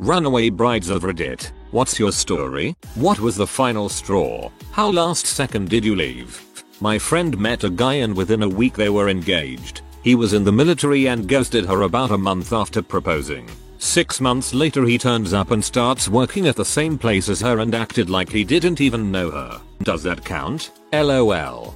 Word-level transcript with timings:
Runaway 0.00 0.50
brides 0.50 0.90
of 0.90 1.04
Reddit. 1.04 1.52
What's 1.70 2.00
your 2.00 2.10
story? 2.10 2.74
What 2.96 3.20
was 3.20 3.36
the 3.36 3.46
final 3.46 3.88
straw? 3.88 4.50
How 4.72 4.90
last 4.90 5.24
second 5.24 5.68
did 5.70 5.84
you 5.84 5.94
leave? 5.94 6.42
My 6.80 6.98
friend 6.98 7.38
met 7.38 7.62
a 7.62 7.70
guy 7.70 7.94
and 7.94 8.16
within 8.16 8.42
a 8.42 8.48
week 8.48 8.74
they 8.74 8.88
were 8.88 9.08
engaged. 9.08 9.82
He 10.02 10.16
was 10.16 10.32
in 10.32 10.42
the 10.42 10.50
military 10.50 11.06
and 11.06 11.28
ghosted 11.28 11.64
her 11.66 11.82
about 11.82 12.10
a 12.10 12.18
month 12.18 12.52
after 12.52 12.82
proposing. 12.82 13.48
Six 13.78 14.20
months 14.20 14.52
later 14.52 14.84
he 14.84 14.98
turns 14.98 15.32
up 15.32 15.52
and 15.52 15.64
starts 15.64 16.08
working 16.08 16.48
at 16.48 16.56
the 16.56 16.64
same 16.64 16.98
place 16.98 17.28
as 17.28 17.40
her 17.40 17.60
and 17.60 17.72
acted 17.72 18.10
like 18.10 18.30
he 18.30 18.42
didn't 18.42 18.80
even 18.80 19.12
know 19.12 19.30
her. 19.30 19.60
Does 19.84 20.02
that 20.02 20.24
count? 20.24 20.72
LOL. 20.92 21.72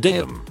Damn. 0.00 0.44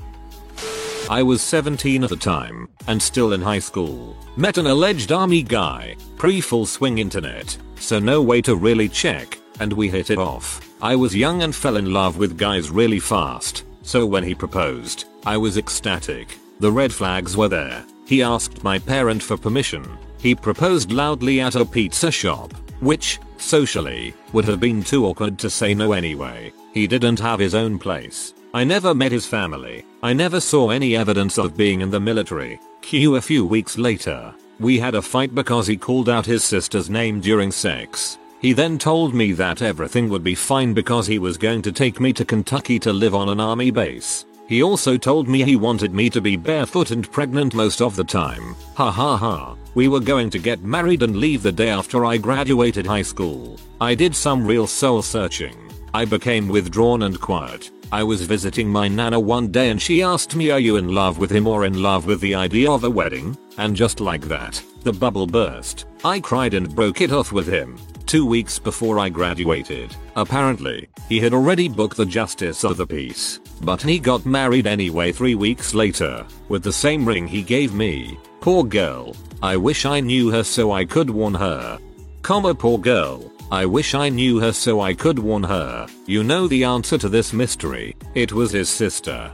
I 1.10 1.22
was 1.24 1.42
17 1.42 2.04
at 2.04 2.12
the 2.12 2.16
time, 2.16 2.70
and 2.88 3.02
still 3.02 3.34
in 3.34 3.42
high 3.42 3.60
school. 3.60 4.16
Met 4.40 4.58
an 4.58 4.68
alleged 4.68 5.12
army 5.12 5.44
guy, 5.44 5.98
pre 6.18 6.40
full 6.40 6.66
swing 6.66 7.00
internet, 7.00 7.58
so 7.76 8.00
no 8.00 8.22
way 8.22 8.42
to 8.44 8.56
really 8.56 8.88
check, 8.88 9.38
and 9.60 9.74
we 9.74 9.90
hit 9.90 10.12
it 10.12 10.18
off. 10.18 10.62
I 10.82 10.96
was 10.96 11.14
young 11.14 11.44
and 11.44 11.54
fell 11.54 11.76
in 11.76 11.92
love 11.92 12.18
with 12.18 12.38
guys 12.38 12.70
really 12.70 13.02
fast, 13.02 13.66
so 13.82 14.06
when 14.06 14.24
he 14.24 14.34
proposed, 14.34 15.04
I 15.26 15.36
was 15.36 15.58
ecstatic. 15.58 16.38
The 16.62 16.72
red 16.72 16.94
flags 16.94 17.36
were 17.36 17.50
there. 17.50 17.86
He 18.08 18.24
asked 18.24 18.64
my 18.64 18.80
parent 18.80 19.22
for 19.22 19.36
permission. 19.36 19.86
He 20.22 20.36
proposed 20.36 20.94
loudly 20.94 21.42
at 21.42 21.56
a 21.56 21.66
pizza 21.66 22.10
shop, 22.10 22.54
which, 22.80 23.20
socially, 23.40 24.14
would 24.32 24.46
have 24.46 24.62
been 24.62 24.84
too 24.84 25.06
awkward 25.06 25.38
to 25.40 25.50
say 25.50 25.74
no 25.74 25.92
anyway. 25.92 26.54
He 26.74 26.88
didn't 26.88 27.20
have 27.20 27.40
his 27.40 27.56
own 27.56 27.78
place. 27.78 28.34
I 28.52 28.64
never 28.64 28.96
met 28.96 29.12
his 29.12 29.28
family. 29.28 29.86
I 30.02 30.14
never 30.14 30.40
saw 30.40 30.72
any 30.72 30.96
evidence 30.96 31.38
of 31.38 31.56
being 31.56 31.82
in 31.82 31.92
the 31.92 32.00
military. 32.00 32.60
Q 32.82 33.16
a 33.16 33.22
few 33.22 33.46
weeks 33.46 33.78
later, 33.78 34.34
we 34.60 34.80
had 34.80 34.96
a 34.96 35.02
fight 35.02 35.36
because 35.36 35.68
he 35.68 35.78
called 35.78 36.10
out 36.10 36.26
his 36.26 36.44
sister's 36.44 36.90
name 36.90 37.22
during 37.22 37.52
sex. 37.52 38.18
He 38.40 38.54
then 38.54 38.80
told 38.80 39.14
me 39.14 39.34
that 39.34 39.62
everything 39.62 40.10
would 40.10 40.24
be 40.24 40.34
fine 40.34 40.74
because 40.74 41.06
he 41.06 41.20
was 41.20 41.38
going 41.38 41.62
to 41.62 41.72
take 41.72 42.00
me 42.00 42.12
to 42.14 42.26
Kentucky 42.26 42.80
to 42.80 42.92
live 42.92 43.14
on 43.14 43.30
an 43.30 43.40
army 43.40 43.70
base. 43.70 44.26
He 44.48 44.64
also 44.64 44.98
told 44.98 45.28
me 45.28 45.44
he 45.44 45.56
wanted 45.56 45.94
me 45.94 46.10
to 46.10 46.20
be 46.20 46.36
barefoot 46.36 46.90
and 46.90 47.12
pregnant 47.12 47.54
most 47.54 47.84
of 47.84 47.96
the 47.96 48.04
time. 48.04 48.56
Ha 48.76 48.90
ha 48.90 49.16
ha. 49.16 49.56
We 49.76 49.88
were 49.88 50.00
going 50.00 50.32
to 50.32 50.40
get 50.40 50.64
married 50.64 51.04
and 51.04 51.18
leave 51.18 51.44
the 51.44 51.52
day 51.52 51.70
after 51.70 52.04
I 52.04 52.18
graduated 52.18 52.88
high 52.88 53.04
school. 53.04 53.60
I 53.80 53.94
did 53.94 54.16
some 54.16 54.48
real 54.48 54.66
soul 54.66 55.04
searching. 55.04 55.56
I 55.94 56.06
became 56.06 56.48
withdrawn 56.48 57.04
and 57.04 57.20
quiet. 57.22 57.70
I 57.92 58.04
was 58.04 58.22
visiting 58.22 58.70
my 58.70 58.88
nana 58.88 59.20
one 59.20 59.52
day 59.52 59.72
and 59.72 59.82
she 59.82 60.04
asked 60.04 60.36
me 60.36 60.52
are 60.52 60.60
you 60.60 60.76
in 60.76 60.94
love 60.94 61.18
with 61.18 61.32
him 61.32 61.48
or 61.48 61.66
in 61.66 61.82
love 61.82 62.06
with 62.06 62.22
the 62.22 62.36
idea 62.36 62.70
of 62.70 62.84
a 62.84 62.90
wedding? 62.90 63.36
And 63.58 63.76
just 63.76 64.00
like 64.00 64.22
that, 64.28 64.62
the 64.84 64.94
bubble 64.94 65.26
burst. 65.26 65.86
I 66.06 66.20
cried 66.20 66.54
and 66.54 66.76
broke 66.76 67.02
it 67.02 67.12
off 67.12 67.32
with 67.32 67.48
him. 67.48 67.80
Two 68.06 68.28
weeks 68.28 68.60
before 68.60 69.00
I 69.00 69.10
graduated, 69.10 69.96
apparently, 70.16 70.88
he 71.08 71.20
had 71.20 71.34
already 71.34 71.68
booked 71.68 71.98
the 71.98 72.06
justice 72.06 72.64
of 72.64 72.78
the 72.78 72.86
peace. 72.86 73.40
But 73.62 73.82
he 73.82 73.98
got 73.98 74.24
married 74.24 74.68
anyway 74.68 75.12
three 75.12 75.36
weeks 75.36 75.74
later, 75.74 76.26
with 76.48 76.62
the 76.62 76.72
same 76.72 77.06
ring 77.06 77.28
he 77.28 77.42
gave 77.42 77.74
me. 77.74 78.20
Poor 78.40 78.64
girl. 78.64 79.16
I 79.42 79.58
wish 79.58 79.86
I 79.86 80.00
knew 80.00 80.30
her 80.30 80.44
so 80.44 80.72
I 80.72 80.86
could 80.86 81.10
warn 81.10 81.34
her. 81.34 81.80
Comma 82.22 82.54
poor 82.54 82.78
girl. 82.78 83.32
I 83.52 83.66
wish 83.66 83.96
I 83.96 84.10
knew 84.10 84.40
her 84.40 84.54
so 84.54 84.80
I 84.80 84.94
could 84.94 85.18
warn 85.18 85.44
her. 85.44 85.88
You 86.06 86.24
know 86.24 86.48
the 86.48 86.64
answer 86.64 86.98
to 87.00 87.10
this 87.10 87.34
mystery. 87.34 87.96
It 88.14 88.32
was 88.32 88.52
his 88.52 88.70
sister. 88.70 89.32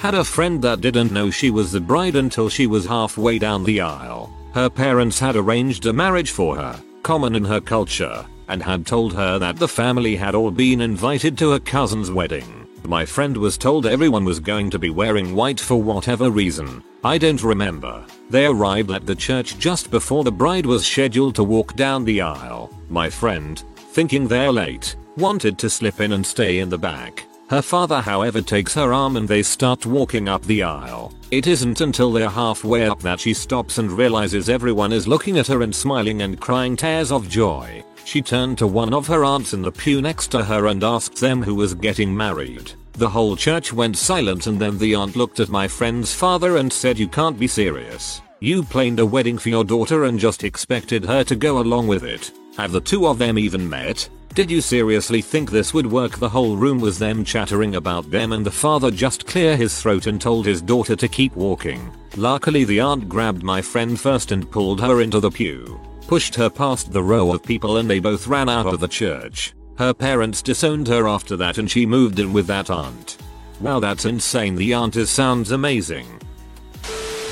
Had 0.00 0.14
a 0.14 0.24
friend 0.24 0.60
that 0.62 0.80
didn't 0.80 1.12
know 1.12 1.30
she 1.30 1.50
was 1.50 1.70
the 1.70 1.80
bride 1.80 2.16
until 2.16 2.48
she 2.48 2.66
was 2.66 2.86
halfway 2.86 3.38
down 3.38 3.62
the 3.62 3.80
aisle. 3.80 4.32
Her 4.52 4.68
parents 4.68 5.20
had 5.20 5.36
arranged 5.36 5.86
a 5.86 5.92
marriage 5.92 6.32
for 6.32 6.56
her, 6.56 6.80
common 7.04 7.36
in 7.36 7.44
her 7.44 7.60
culture, 7.60 8.26
and 8.48 8.62
had 8.62 8.86
told 8.86 9.14
her 9.14 9.38
that 9.38 9.56
the 9.56 9.68
family 9.68 10.16
had 10.16 10.34
all 10.34 10.50
been 10.50 10.80
invited 10.80 11.38
to 11.38 11.50
her 11.50 11.60
cousin's 11.60 12.10
wedding. 12.10 12.57
My 12.84 13.04
friend 13.04 13.36
was 13.36 13.58
told 13.58 13.86
everyone 13.86 14.24
was 14.24 14.40
going 14.40 14.70
to 14.70 14.78
be 14.78 14.90
wearing 14.90 15.34
white 15.34 15.60
for 15.60 15.80
whatever 15.80 16.30
reason. 16.30 16.82
I 17.04 17.18
don't 17.18 17.42
remember. 17.42 18.04
They 18.30 18.46
arrived 18.46 18.90
at 18.90 19.06
the 19.06 19.14
church 19.14 19.58
just 19.58 19.90
before 19.90 20.24
the 20.24 20.32
bride 20.32 20.66
was 20.66 20.86
scheduled 20.86 21.34
to 21.36 21.44
walk 21.44 21.74
down 21.74 22.04
the 22.04 22.20
aisle. 22.20 22.72
My 22.88 23.08
friend, 23.10 23.62
thinking 23.76 24.26
they're 24.26 24.52
late, 24.52 24.96
wanted 25.16 25.58
to 25.58 25.70
slip 25.70 26.00
in 26.00 26.12
and 26.12 26.26
stay 26.26 26.58
in 26.58 26.68
the 26.68 26.78
back. 26.78 27.24
Her 27.50 27.62
father 27.62 28.02
however 28.02 28.42
takes 28.42 28.74
her 28.74 28.92
arm 28.92 29.16
and 29.16 29.26
they 29.26 29.42
start 29.42 29.86
walking 29.86 30.28
up 30.28 30.42
the 30.42 30.62
aisle. 30.62 31.14
It 31.30 31.46
isn't 31.46 31.80
until 31.80 32.12
they're 32.12 32.28
halfway 32.28 32.86
up 32.86 33.00
that 33.00 33.20
she 33.20 33.32
stops 33.32 33.78
and 33.78 33.90
realizes 33.90 34.50
everyone 34.50 34.92
is 34.92 35.08
looking 35.08 35.38
at 35.38 35.46
her 35.46 35.62
and 35.62 35.74
smiling 35.74 36.22
and 36.22 36.38
crying 36.38 36.76
tears 36.76 37.10
of 37.10 37.28
joy. 37.28 37.82
She 38.08 38.22
turned 38.22 38.56
to 38.56 38.66
one 38.66 38.94
of 38.94 39.06
her 39.08 39.22
aunts 39.22 39.52
in 39.52 39.60
the 39.60 39.70
pew 39.70 40.00
next 40.00 40.28
to 40.28 40.42
her 40.42 40.68
and 40.68 40.82
asked 40.82 41.16
them 41.16 41.42
who 41.42 41.54
was 41.54 41.74
getting 41.74 42.16
married. 42.16 42.72
The 42.94 43.10
whole 43.10 43.36
church 43.36 43.70
went 43.70 43.98
silent 43.98 44.46
and 44.46 44.58
then 44.58 44.78
the 44.78 44.94
aunt 44.94 45.14
looked 45.14 45.40
at 45.40 45.50
my 45.50 45.68
friend's 45.68 46.14
father 46.14 46.56
and 46.56 46.72
said 46.72 46.98
you 46.98 47.06
can't 47.06 47.38
be 47.38 47.46
serious. 47.46 48.22
You 48.40 48.62
planned 48.62 48.98
a 48.98 49.04
wedding 49.04 49.36
for 49.36 49.50
your 49.50 49.62
daughter 49.62 50.04
and 50.04 50.18
just 50.18 50.42
expected 50.42 51.04
her 51.04 51.22
to 51.24 51.36
go 51.36 51.58
along 51.58 51.86
with 51.86 52.02
it. 52.02 52.32
Have 52.56 52.72
the 52.72 52.80
two 52.80 53.06
of 53.06 53.18
them 53.18 53.38
even 53.38 53.68
met? 53.68 54.08
Did 54.32 54.50
you 54.50 54.62
seriously 54.62 55.20
think 55.20 55.50
this 55.50 55.74
would 55.74 55.86
work? 55.86 56.16
The 56.16 56.30
whole 56.30 56.56
room 56.56 56.80
was 56.80 56.98
them 56.98 57.26
chattering 57.26 57.74
about 57.74 58.10
them 58.10 58.32
and 58.32 58.46
the 58.46 58.50
father 58.50 58.90
just 58.90 59.26
clear 59.26 59.54
his 59.54 59.78
throat 59.78 60.06
and 60.06 60.18
told 60.18 60.46
his 60.46 60.62
daughter 60.62 60.96
to 60.96 61.08
keep 61.08 61.36
walking. 61.36 61.92
Luckily 62.16 62.64
the 62.64 62.80
aunt 62.80 63.06
grabbed 63.06 63.42
my 63.42 63.60
friend 63.60 64.00
first 64.00 64.32
and 64.32 64.50
pulled 64.50 64.80
her 64.80 65.02
into 65.02 65.20
the 65.20 65.30
pew. 65.30 65.78
Pushed 66.08 66.36
her 66.36 66.48
past 66.48 66.90
the 66.90 67.02
row 67.02 67.34
of 67.34 67.42
people 67.42 67.76
and 67.76 67.88
they 67.88 67.98
both 67.98 68.26
ran 68.26 68.48
out 68.48 68.64
of 68.64 68.80
the 68.80 68.88
church. 68.88 69.52
Her 69.76 69.92
parents 69.92 70.40
disowned 70.40 70.88
her 70.88 71.06
after 71.06 71.36
that 71.36 71.58
and 71.58 71.70
she 71.70 71.84
moved 71.84 72.18
in 72.18 72.32
with 72.32 72.46
that 72.46 72.70
aunt. 72.70 73.18
Wow 73.60 73.78
that's 73.78 74.06
insane 74.06 74.54
the 74.54 74.72
aunt 74.72 74.96
is 74.96 75.10
sounds 75.10 75.50
amazing. 75.50 76.06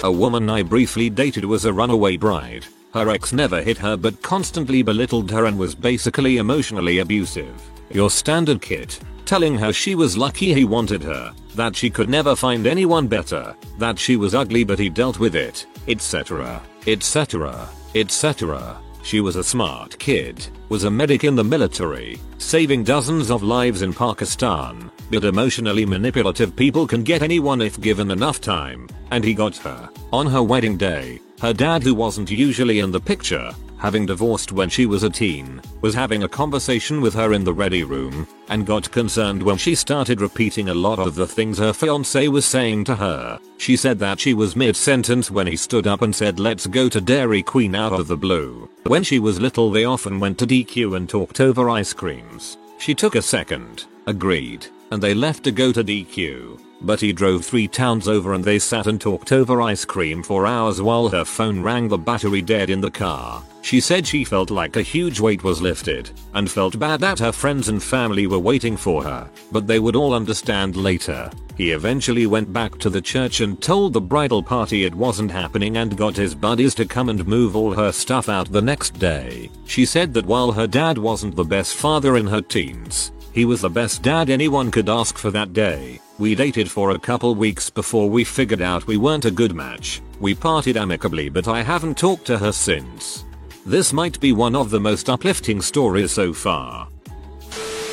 A 0.05 0.13
woman 0.13 0.51
I 0.51 0.63
briefly 0.63 1.09
dated 1.09 1.47
was 1.47 1.65
a 1.65 1.73
runaway 1.73 2.19
bride. 2.19 2.67
Her 2.93 3.09
ex 3.09 3.33
never 3.33 3.63
hit 3.63 3.79
her 3.79 3.97
but 3.97 4.21
constantly 4.21 4.83
belittled 4.83 5.31
her 5.31 5.47
and 5.47 5.59
was 5.59 5.75
basically 5.75 6.37
emotionally 6.37 6.99
abusive. 6.99 7.59
Your 7.91 8.11
standard 8.11 8.61
kid, 8.61 8.95
telling 9.25 9.57
her 9.57 9.73
she 9.73 9.95
was 9.95 10.19
lucky 10.19 10.53
he 10.53 10.67
wanted 10.67 11.03
her, 11.03 11.33
that 11.55 11.75
she 11.75 11.89
could 11.89 12.11
never 12.11 12.37
find 12.37 12.67
anyone 12.67 13.09
better, 13.09 13.57
that 13.79 13.99
she 13.99 14.17
was 14.17 14.35
ugly 14.35 14.65
but 14.65 14.79
he 14.79 14.91
dealt 14.91 15.19
with 15.19 15.35
it, 15.35 15.67
etc, 15.89 16.61
etc, 16.87 17.67
etc. 17.97 18.79
She 19.03 19.21
was 19.21 19.37
a 19.37 19.45
smart 19.45 19.99
kid, 19.99 20.47
was 20.69 20.85
a 20.85 20.91
medic 20.91 21.25
in 21.25 21.37
the 21.37 21.45
military, 21.45 22.19
saving 22.39 22.85
dozens 22.85 23.31
of 23.31 23.43
lives 23.43 23.83
in 23.83 23.93
Pakistan, 23.93 24.91
but 25.11 25.25
emotionally 25.25 25.87
manipulative 25.87 26.57
people 26.57 26.87
can 26.87 27.03
get 27.03 27.23
anyone 27.23 27.61
if 27.61 27.81
given 27.81 28.11
enough 28.11 28.41
time, 28.41 28.89
and 29.13 29.25
he 29.25 29.33
got 29.33 29.57
her. 29.59 29.89
On 30.13 30.27
her 30.27 30.43
wedding 30.43 30.77
day, 30.77 31.21
her 31.41 31.53
dad 31.53 31.83
who 31.83 31.95
wasn't 31.95 32.31
usually 32.31 32.81
in 32.81 32.91
the 32.91 33.01
picture, 33.01 33.53
having 33.79 34.07
divorced 34.07 34.53
when 34.53 34.69
she 34.69 34.87
was 34.87 35.03
a 35.03 35.11
teen, 35.11 35.61
was 35.81 35.95
having 35.95 36.23
a 36.23 36.29
conversation 36.29 37.01
with 37.01 37.15
her 37.15 37.33
in 37.33 37.45
the 37.45 37.53
ready 37.53 37.85
room, 37.85 38.27
and 38.49 38.67
got 38.67 38.91
concerned 38.91 39.43
when 39.43 39.57
she 39.57 39.75
started 39.75 40.21
repeating 40.21 40.69
a 40.69 40.75
lot 40.75 40.99
of 40.99 41.15
the 41.15 41.27
things 41.27 41.59
her 41.59 41.73
fiance 41.73 42.29
was 42.29 42.45
saying 42.45 42.85
to 42.85 42.97
her. 42.97 43.39
She 43.59 43.77
said 43.77 43.99
that 44.01 44.21
she 44.21 44.35
was 44.35 44.57
mid-sentence 44.57 45.31
when 45.31 45.47
he 45.47 45.57
stood 45.57 45.87
up 45.87 46.03
and 46.03 46.15
said 46.15 46.39
let's 46.39 46.67
go 46.67 46.89
to 46.89 47.01
Dairy 47.01 47.43
Queen 47.43 47.75
out 47.75 47.93
of 47.93 48.09
the 48.09 48.17
blue. 48.17 48.69
When 48.85 49.03
she 49.03 49.19
was 49.19 49.41
little 49.41 49.71
they 49.71 49.85
often 49.85 50.21
went 50.21 50.39
to 50.39 50.47
DQ 50.47 50.97
and 50.97 51.09
talked 51.09 51.41
over 51.41 51.71
ice 51.71 51.93
creams. 51.93 52.59
She 52.79 52.95
took 52.95 53.15
a 53.15 53.23
second, 53.23 53.85
agreed, 54.07 54.67
and 54.91 55.03
they 55.03 55.15
left 55.15 55.45
to 55.45 55.53
go 55.53 55.73
to 55.73 55.83
DQ. 55.83 56.61
But 56.81 57.01
he 57.01 57.13
drove 57.13 57.45
three 57.45 57.69
towns 57.69 58.07
over 58.07 58.35
and 58.35 58.45
they 58.45 58.59
sat 58.59 58.87
and 58.87 59.01
talked 59.01 59.33
over 59.33 59.63
ice 59.63 59.85
cream 59.85 60.23
for 60.23 60.47
hours 60.47 60.81
while 60.81 61.09
her 61.09 61.25
phone 61.25 61.63
rang 61.63 61.89
the 61.89 61.99
battery 61.99 62.43
dead 62.43 62.71
in 62.71 62.81
the 62.81 62.91
car. 62.91 63.43
She 63.63 63.81
said 63.81 64.07
she 64.07 64.23
felt 64.23 64.51
like 64.53 64.77
a 64.77 64.83
huge 64.83 65.19
weight 65.19 65.43
was 65.43 65.61
lifted 65.61 66.11
and 66.35 66.49
felt 66.49 66.79
bad 66.79 67.01
that 67.01 67.19
her 67.19 67.33
friends 67.33 67.69
and 67.69 67.83
family 67.83 68.29
were 68.29 68.39
waiting 68.39 68.77
for 68.77 69.03
her, 69.03 69.29
but 69.51 69.67
they 69.67 69.81
would 69.81 69.97
all 69.97 70.15
understand 70.15 70.77
later. 70.77 71.29
He 71.57 71.73
eventually 71.73 72.27
went 72.27 72.53
back 72.53 72.79
to 72.79 72.91
the 72.91 73.01
church 73.01 73.41
and 73.41 73.61
told 73.61 73.93
the 73.93 74.01
bridal 74.01 74.43
party 74.43 74.85
it 74.85 74.95
wasn't 74.95 75.33
happening 75.33 75.79
and 75.79 75.97
got 75.97 76.15
his 76.15 76.35
buddies 76.35 76.77
to 76.77 76.85
come 76.85 77.09
and 77.09 77.27
move 77.27 77.57
all 77.57 77.75
her 77.75 77.91
stuff 77.91 78.29
out 78.29 78.53
the 78.53 78.63
next 78.63 79.01
day. 79.01 79.51
She 79.67 79.85
said 79.85 80.15
that 80.15 80.27
while 80.27 80.53
her 80.53 80.69
dad 80.69 80.97
wasn't 80.97 81.35
the 81.35 81.45
best 81.45 81.75
father 81.75 82.19
in 82.19 82.27
her 82.29 82.43
teens, 82.43 83.11
he 83.33 83.45
was 83.45 83.63
the 83.63 83.71
best 83.71 84.03
dad 84.03 84.31
anyone 84.31 84.71
could 84.71 84.89
ask 84.89 85.19
for 85.19 85.33
that 85.33 85.53
day. 85.53 86.01
We 86.19 86.35
dated 86.35 86.71
for 86.71 86.93
a 86.93 86.99
couple 86.99 87.35
weeks 87.35 87.69
before 87.69 88.09
we 88.09 88.25
figured 88.25 88.63
out 88.63 88.87
we 88.87 88.97
weren't 88.97 89.27
a 89.27 89.31
good 89.31 89.55
match. 89.55 90.01
We 90.19 90.35
parted 90.35 90.79
amicably 90.79 91.29
but 91.29 91.47
I 91.47 91.63
haven't 91.63 91.99
talked 91.99 92.25
to 92.27 92.39
her 92.39 92.53
since. 92.53 93.27
This 93.67 93.93
might 93.93 94.19
be 94.19 94.33
one 94.33 94.57
of 94.57 94.71
the 94.71 94.81
most 94.81 95.11
uplifting 95.11 95.61
stories 95.61 96.13
so 96.13 96.33
far. 96.33 96.89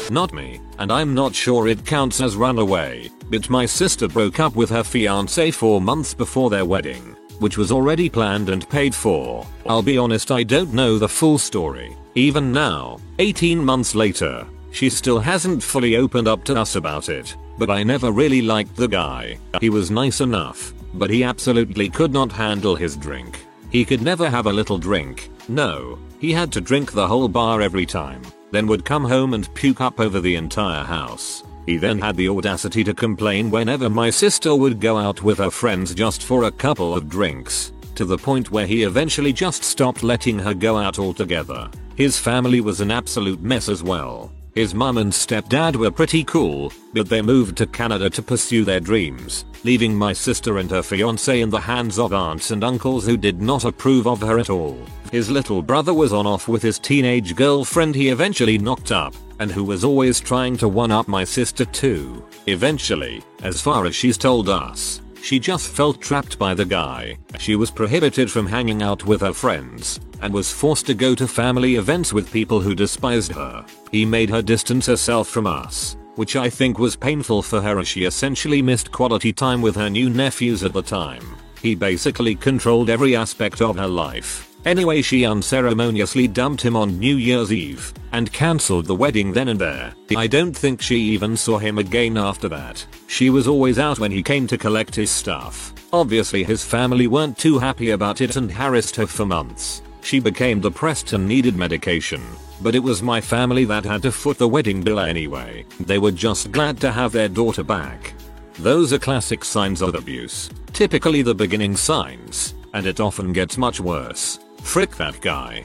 Not 0.09 0.33
me, 0.33 0.61
and 0.79 0.91
I'm 0.91 1.13
not 1.13 1.35
sure 1.35 1.67
it 1.67 1.85
counts 1.85 2.21
as 2.21 2.37
runaway, 2.37 3.09
but 3.29 3.49
my 3.49 3.65
sister 3.65 4.07
broke 4.07 4.39
up 4.39 4.55
with 4.55 4.69
her 4.69 4.83
fiance 4.83 5.51
4 5.51 5.81
months 5.81 6.13
before 6.13 6.49
their 6.49 6.65
wedding. 6.65 7.15
which 7.39 7.57
was 7.57 7.71
already 7.71 8.09
planned 8.09 8.49
and 8.49 8.69
paid 8.69 8.95
for. 8.95 9.45
I'll 9.65 9.81
be 9.81 9.97
honest 9.97 10.31
I 10.31 10.43
don't 10.43 10.73
know 10.73 10.97
the 10.97 11.09
full 11.09 11.37
story. 11.37 11.95
Even 12.15 12.51
now, 12.51 12.99
18 13.19 13.63
months 13.63 13.95
later, 13.95 14.47
she 14.71 14.89
still 14.89 15.19
hasn't 15.19 15.61
fully 15.61 15.97
opened 15.97 16.27
up 16.27 16.43
to 16.45 16.55
us 16.55 16.75
about 16.75 17.09
it. 17.09 17.35
But 17.57 17.69
I 17.69 17.83
never 17.83 18.11
really 18.11 18.41
liked 18.41 18.75
the 18.75 18.87
guy. 18.87 19.37
He 19.61 19.69
was 19.69 19.91
nice 19.91 20.21
enough, 20.21 20.73
but 20.93 21.09
he 21.09 21.23
absolutely 21.23 21.89
could 21.89 22.11
not 22.11 22.31
handle 22.31 22.75
his 22.75 22.95
drink. 22.95 23.45
He 23.69 23.85
could 23.85 24.01
never 24.01 24.29
have 24.29 24.45
a 24.45 24.53
little 24.53 24.77
drink. 24.77 25.29
No, 25.47 25.97
he 26.19 26.31
had 26.31 26.51
to 26.53 26.61
drink 26.61 26.91
the 26.91 27.07
whole 27.07 27.27
bar 27.27 27.61
every 27.61 27.85
time, 27.85 28.21
then 28.51 28.67
would 28.67 28.85
come 28.85 29.03
home 29.03 29.33
and 29.33 29.53
puke 29.55 29.81
up 29.81 29.99
over 29.99 30.19
the 30.19 30.35
entire 30.35 30.83
house. 30.83 31.43
He 31.65 31.77
then 31.77 31.99
had 31.99 32.17
the 32.17 32.29
audacity 32.29 32.83
to 32.83 32.93
complain 32.93 33.49
whenever 33.49 33.89
my 33.89 34.09
sister 34.09 34.53
would 34.55 34.79
go 34.79 34.97
out 34.97 35.23
with 35.23 35.37
her 35.37 35.51
friends 35.51 35.95
just 35.95 36.23
for 36.23 36.43
a 36.43 36.51
couple 36.51 36.95
of 36.95 37.09
drinks, 37.09 37.71
to 37.95 38.05
the 38.05 38.17
point 38.17 38.51
where 38.51 38.67
he 38.67 38.83
eventually 38.83 39.31
just 39.33 39.63
stopped 39.63 40.03
letting 40.03 40.37
her 40.39 40.53
go 40.53 40.77
out 40.77 40.99
altogether. 40.99 41.69
His 41.95 42.17
family 42.17 42.59
was 42.59 42.81
an 42.81 42.91
absolute 42.91 43.41
mess 43.41 43.69
as 43.69 43.83
well. 43.83 44.31
His 44.55 44.75
mum 44.75 44.99
and 44.99 45.11
stepdad 45.11 45.75
were 45.75 45.89
pretty 45.89 46.23
cool, 46.23 46.71
but 46.93 47.09
they 47.09 47.23
moved 47.23 47.57
to 47.57 47.65
Canada 47.65 48.07
to 48.11 48.21
pursue 48.21 48.63
their 48.63 48.79
dreams, 48.79 49.45
leaving 49.63 49.95
my 49.95 50.13
sister 50.13 50.59
and 50.59 50.69
her 50.69 50.83
fiance 50.83 51.41
in 51.41 51.49
the 51.49 51.59
hands 51.59 51.97
of 51.97 52.13
aunts 52.13 52.51
and 52.51 52.63
uncles 52.63 53.03
who 53.03 53.17
did 53.17 53.41
not 53.41 53.65
approve 53.65 54.05
of 54.05 54.21
her 54.21 54.37
at 54.37 54.51
all. 54.51 54.77
His 55.11 55.27
little 55.31 55.63
brother 55.63 55.93
was 55.93 56.13
on 56.13 56.27
off 56.27 56.47
with 56.47 56.61
his 56.61 56.77
teenage 56.77 57.35
girlfriend 57.35 57.95
he 57.95 58.09
eventually 58.09 58.59
knocked 58.59 58.91
up, 58.91 59.15
and 59.39 59.51
who 59.51 59.63
was 59.63 59.83
always 59.83 60.19
trying 60.19 60.55
to 60.57 60.67
one 60.67 60.91
up 60.91 61.07
my 61.07 61.23
sister 61.23 61.65
too. 61.65 62.23
Eventually, 62.45 63.23
as 63.41 63.59
far 63.59 63.87
as 63.87 63.95
she's 63.95 64.19
told 64.19 64.49
us, 64.49 65.01
she 65.23 65.39
just 65.39 65.69
felt 65.69 66.01
trapped 66.01 66.37
by 66.37 66.53
the 66.53 66.65
guy. 66.65 67.17
She 67.39 67.55
was 67.55 67.71
prohibited 67.71 68.29
from 68.29 68.45
hanging 68.45 68.83
out 68.83 69.05
with 69.05 69.21
her 69.21 69.31
friends, 69.31 70.01
and 70.21 70.33
was 70.33 70.51
forced 70.51 70.85
to 70.87 70.93
go 70.93 71.15
to 71.15 71.27
family 71.27 71.75
events 71.75 72.11
with 72.11 72.31
people 72.31 72.59
who 72.59 72.75
despised 72.75 73.31
her. 73.31 73.65
He 73.89 74.05
made 74.05 74.29
her 74.29 74.41
distance 74.41 74.85
herself 74.85 75.29
from 75.29 75.47
us, 75.47 75.95
which 76.15 76.35
I 76.35 76.49
think 76.49 76.77
was 76.77 76.97
painful 76.97 77.41
for 77.41 77.61
her 77.61 77.79
as 77.79 77.87
she 77.87 78.03
essentially 78.03 78.61
missed 78.61 78.91
quality 78.91 79.31
time 79.31 79.61
with 79.61 79.77
her 79.77 79.89
new 79.89 80.09
nephews 80.09 80.61
at 80.61 80.73
the 80.73 80.81
time. 80.81 81.23
He 81.61 81.73
basically 81.73 82.35
controlled 82.35 82.89
every 82.89 83.15
aspect 83.15 83.61
of 83.61 83.77
her 83.77 83.87
life. 83.87 84.52
Anyway 84.65 85.01
she 85.01 85.25
unceremoniously 85.25 86.27
dumped 86.27 86.61
him 86.61 86.75
on 86.75 86.97
New 86.97 87.17
Year's 87.17 87.51
Eve 87.51 87.93
and 88.13 88.31
cancelled 88.31 88.85
the 88.85 88.95
wedding 88.95 89.33
then 89.33 89.49
and 89.49 89.59
there. 89.59 89.93
I 90.15 90.27
don't 90.27 90.55
think 90.55 90.81
she 90.81 90.95
even 90.95 91.35
saw 91.35 91.57
him 91.57 91.77
again 91.77 92.17
after 92.17 92.47
that. 92.49 92.85
She 93.07 93.29
was 93.29 93.47
always 93.47 93.79
out 93.79 93.99
when 93.99 94.11
he 94.11 94.23
came 94.23 94.47
to 94.47 94.57
collect 94.57 94.95
his 94.95 95.11
stuff. 95.11 95.73
Obviously 95.91 96.43
his 96.43 96.63
family 96.63 97.07
weren't 97.07 97.37
too 97.37 97.59
happy 97.59 97.89
about 97.91 98.21
it 98.21 98.35
and 98.35 98.51
harassed 98.51 98.95
her 98.95 99.07
for 99.07 99.25
months. 99.25 99.81
She 100.01 100.19
became 100.19 100.59
depressed 100.59 101.13
and 101.13 101.27
needed 101.27 101.55
medication. 101.55 102.21
But 102.61 102.75
it 102.75 102.79
was 102.79 103.01
my 103.01 103.19
family 103.19 103.65
that 103.65 103.83
had 103.83 104.01
to 104.03 104.11
foot 104.11 104.37
the 104.37 104.47
wedding 104.47 104.81
bill 104.81 104.99
anyway. 104.99 105.65
They 105.79 105.97
were 105.97 106.11
just 106.11 106.51
glad 106.51 106.79
to 106.81 106.91
have 106.91 107.11
their 107.11 107.29
daughter 107.29 107.63
back. 107.63 108.13
Those 108.59 108.93
are 108.93 108.99
classic 108.99 109.43
signs 109.43 109.81
of 109.81 109.95
abuse. 109.95 110.49
Typically 110.71 111.21
the 111.21 111.35
beginning 111.35 111.75
signs. 111.75 112.53
And 112.73 112.85
it 112.85 112.99
often 112.99 113.33
gets 113.33 113.57
much 113.57 113.79
worse. 113.79 114.39
Frick 114.63 114.95
that 114.95 115.21
guy. 115.21 115.63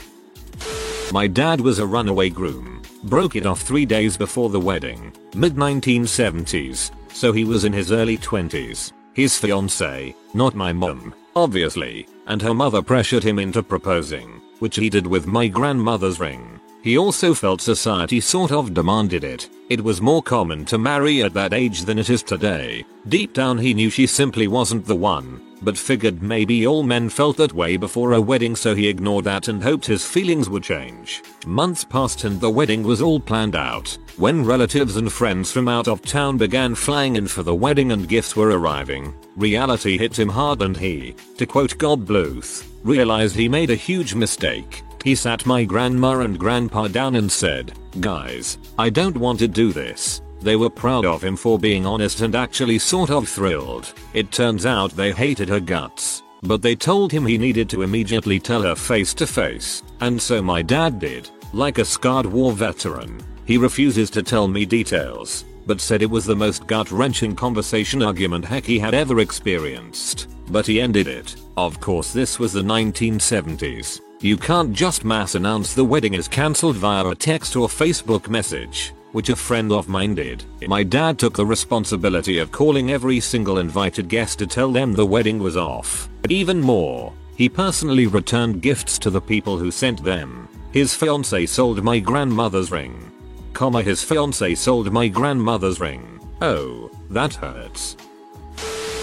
My 1.13 1.27
dad 1.27 1.63
was 1.63 1.79
a 1.79 1.87
runaway 1.87 2.29
groom. 2.29 2.83
Broke 3.05 3.37
it 3.37 3.47
off 3.47 3.63
three 3.63 3.87
days 3.87 4.19
before 4.19 4.51
the 4.51 4.61
wedding. 4.61 5.13
Mid 5.35 5.55
1970s. 5.55 6.91
So 7.15 7.33
he 7.33 7.45
was 7.45 7.65
in 7.65 7.73
his 7.73 7.91
early 7.91 8.19
20s. 8.19 8.93
His 9.15 9.39
fiance, 9.39 10.15
not 10.35 10.55
my 10.55 10.75
mum, 10.75 11.15
obviously, 11.35 12.07
and 12.27 12.43
her 12.43 12.53
mother 12.53 12.83
pressured 12.83 13.25
him 13.25 13.39
into 13.39 13.63
proposing, 13.63 14.43
which 14.59 14.77
he 14.77 14.91
did 14.91 15.07
with 15.07 15.27
my 15.27 15.49
grandmother's 15.49 16.21
ring. 16.21 16.61
He 16.83 16.99
also 16.99 17.33
felt 17.35 17.63
society 17.63 18.21
sort 18.21 18.53
of 18.53 18.75
demanded 18.75 19.25
it. 19.25 19.49
It 19.71 19.83
was 19.83 20.03
more 20.03 20.23
common 20.23 20.65
to 20.67 20.77
marry 20.79 21.23
at 21.23 21.35
that 21.35 21.55
age 21.55 21.83
than 21.83 21.99
it 21.99 22.11
is 22.11 22.23
today. 22.23 22.85
Deep 23.09 23.33
down 23.33 23.57
he 23.59 23.75
knew 23.75 23.91
she 23.91 24.07
simply 24.07 24.49
wasn't 24.49 24.85
the 24.85 24.95
one, 24.95 25.41
but 25.63 25.77
figured 25.77 26.23
maybe 26.23 26.67
all 26.67 26.83
men 26.83 27.09
felt 27.09 27.37
that 27.37 27.53
way 27.53 27.77
before 27.77 28.13
a 28.13 28.21
wedding 28.21 28.57
so 28.57 28.75
he 28.75 28.89
ignored 28.89 29.25
that 29.25 29.49
and 29.49 29.63
hoped 29.63 29.87
his 29.87 30.05
feelings 30.05 30.49
would 30.49 30.63
change. 30.63 31.23
Months 31.47 31.85
passed 31.85 32.25
and 32.25 32.41
the 32.41 32.51
wedding 32.51 32.83
was 32.83 33.03
all 33.03 33.21
planned 33.21 33.57
out. 33.57 33.97
When 34.17 34.45
relatives 34.45 34.97
and 34.97 35.13
friends 35.13 35.53
from 35.53 35.69
out 35.69 35.89
of 35.89 36.03
town 36.03 36.39
began 36.39 36.75
flying 36.75 37.17
in 37.17 37.27
for 37.27 37.43
the 37.43 37.55
wedding 37.55 37.93
and 37.93 38.09
gifts 38.09 38.37
were 38.37 38.59
arriving, 38.59 39.15
reality 39.37 39.99
hit 39.99 40.19
him 40.19 40.29
hard 40.29 40.63
and 40.63 40.77
he, 40.77 41.15
to 41.37 41.47
quote 41.47 41.79
Gob 41.79 42.07
Bluth, 42.07 42.67
realized 42.83 43.37
he 43.37 43.49
made 43.49 43.71
a 43.71 43.77
huge 43.77 44.15
mistake. 44.15 44.83
He 45.05 45.15
sat 45.15 45.47
my 45.47 45.65
grandma 45.65 46.21
and 46.21 46.39
grandpa 46.39 46.89
down 46.89 47.15
and 47.15 47.31
said, 47.31 47.73
guys, 48.01 48.59
I 48.79 48.91
don't 48.91 49.17
want 49.17 49.39
to 49.39 49.49
do 49.49 49.73
this. 49.73 50.21
They 50.41 50.57
were 50.57 50.71
proud 50.71 51.05
of 51.05 51.23
him 51.23 51.37
for 51.37 51.59
being 51.59 51.85
honest 51.85 52.21
and 52.21 52.35
actually 52.35 52.79
sort 52.79 53.11
of 53.11 53.29
thrilled. 53.29 53.93
It 54.15 54.31
turns 54.31 54.67
out 54.67 54.93
they 54.93 55.13
hated 55.13 55.49
her 55.49 55.61
guts. 55.61 56.23
But 56.43 56.63
they 56.63 56.77
told 56.77 57.11
him 57.11 57.27
he 57.27 57.39
needed 57.39 57.69
to 57.71 57.83
immediately 57.83 58.39
tell 58.39 58.63
her 58.63 58.77
face 58.77 59.13
to 59.15 59.27
face. 59.27 59.83
And 60.01 60.21
so 60.21 60.41
my 60.41 60.63
dad 60.63 61.01
did. 61.01 61.29
Like 61.53 61.79
a 61.79 61.85
scarred 61.85 62.27
war 62.27 62.53
veteran. 62.53 63.21
He 63.45 63.59
refuses 63.59 64.11
to 64.11 64.23
tell 64.23 64.47
me 64.47 64.65
details. 64.65 65.45
But 65.67 65.81
said 65.81 66.03
it 66.03 66.11
was 66.11 66.25
the 66.25 66.37
most 66.37 66.67
gut 66.67 66.91
wrenching 66.91 67.35
conversation 67.35 68.03
argument 68.03 68.45
heck 68.45 68.65
he 68.65 68.79
had 68.79 68.95
ever 68.95 69.21
experienced. 69.21 70.29
But 70.51 70.67
he 70.67 70.81
ended 70.81 71.09
it. 71.09 71.35
Of 71.57 71.81
course 71.81 72.13
this 72.13 72.39
was 72.39 72.53
the 72.53 72.63
1970s. 72.63 74.01
You 74.21 74.37
can't 74.37 74.73
just 74.73 75.05
mass 75.05 75.35
announce 75.35 75.75
the 75.75 75.85
wedding 75.85 76.15
is 76.15 76.29
cancelled 76.29 76.77
via 76.77 77.07
a 77.07 77.15
text 77.15 77.57
or 77.57 77.69
Facebook 77.69 78.29
message 78.29 78.93
which 79.19 79.31
a 79.31 79.35
friend 79.35 79.73
of 79.73 79.89
mine 79.89 80.15
did. 80.15 80.45
My 80.69 80.85
dad 80.85 81.19
took 81.19 81.35
the 81.35 81.45
responsibility 81.45 82.39
of 82.39 82.53
calling 82.53 82.93
every 82.93 83.19
single 83.19 83.59
invited 83.59 84.09
guest 84.09 84.39
to 84.39 84.47
tell 84.47 84.71
them 84.71 84.93
the 84.93 85.05
wedding 85.05 85.41
was 85.41 85.57
off. 85.57 86.09
Even 86.29 86.61
more, 86.61 87.13
he 87.35 87.49
personally 87.49 88.07
returned 88.07 88.63
gifts 88.63 88.97
to 89.01 89.11
the 89.11 89.21
people 89.21 89.59
who 89.59 89.73
sent 89.73 90.05
them. 90.05 90.49
His 90.71 90.95
fiance 90.95 91.47
sold 91.47 91.83
my 91.83 91.99
grandmother's 91.99 92.71
ring. 92.71 93.11
Comma 93.55 93.83
his 93.83 94.05
fiance 94.05 94.55
sold 94.55 94.93
my 94.93 95.09
grandmother's 95.09 95.81
ring. 95.81 96.21
Oh, 96.41 96.89
that 97.11 97.35
hurts. 97.35 97.97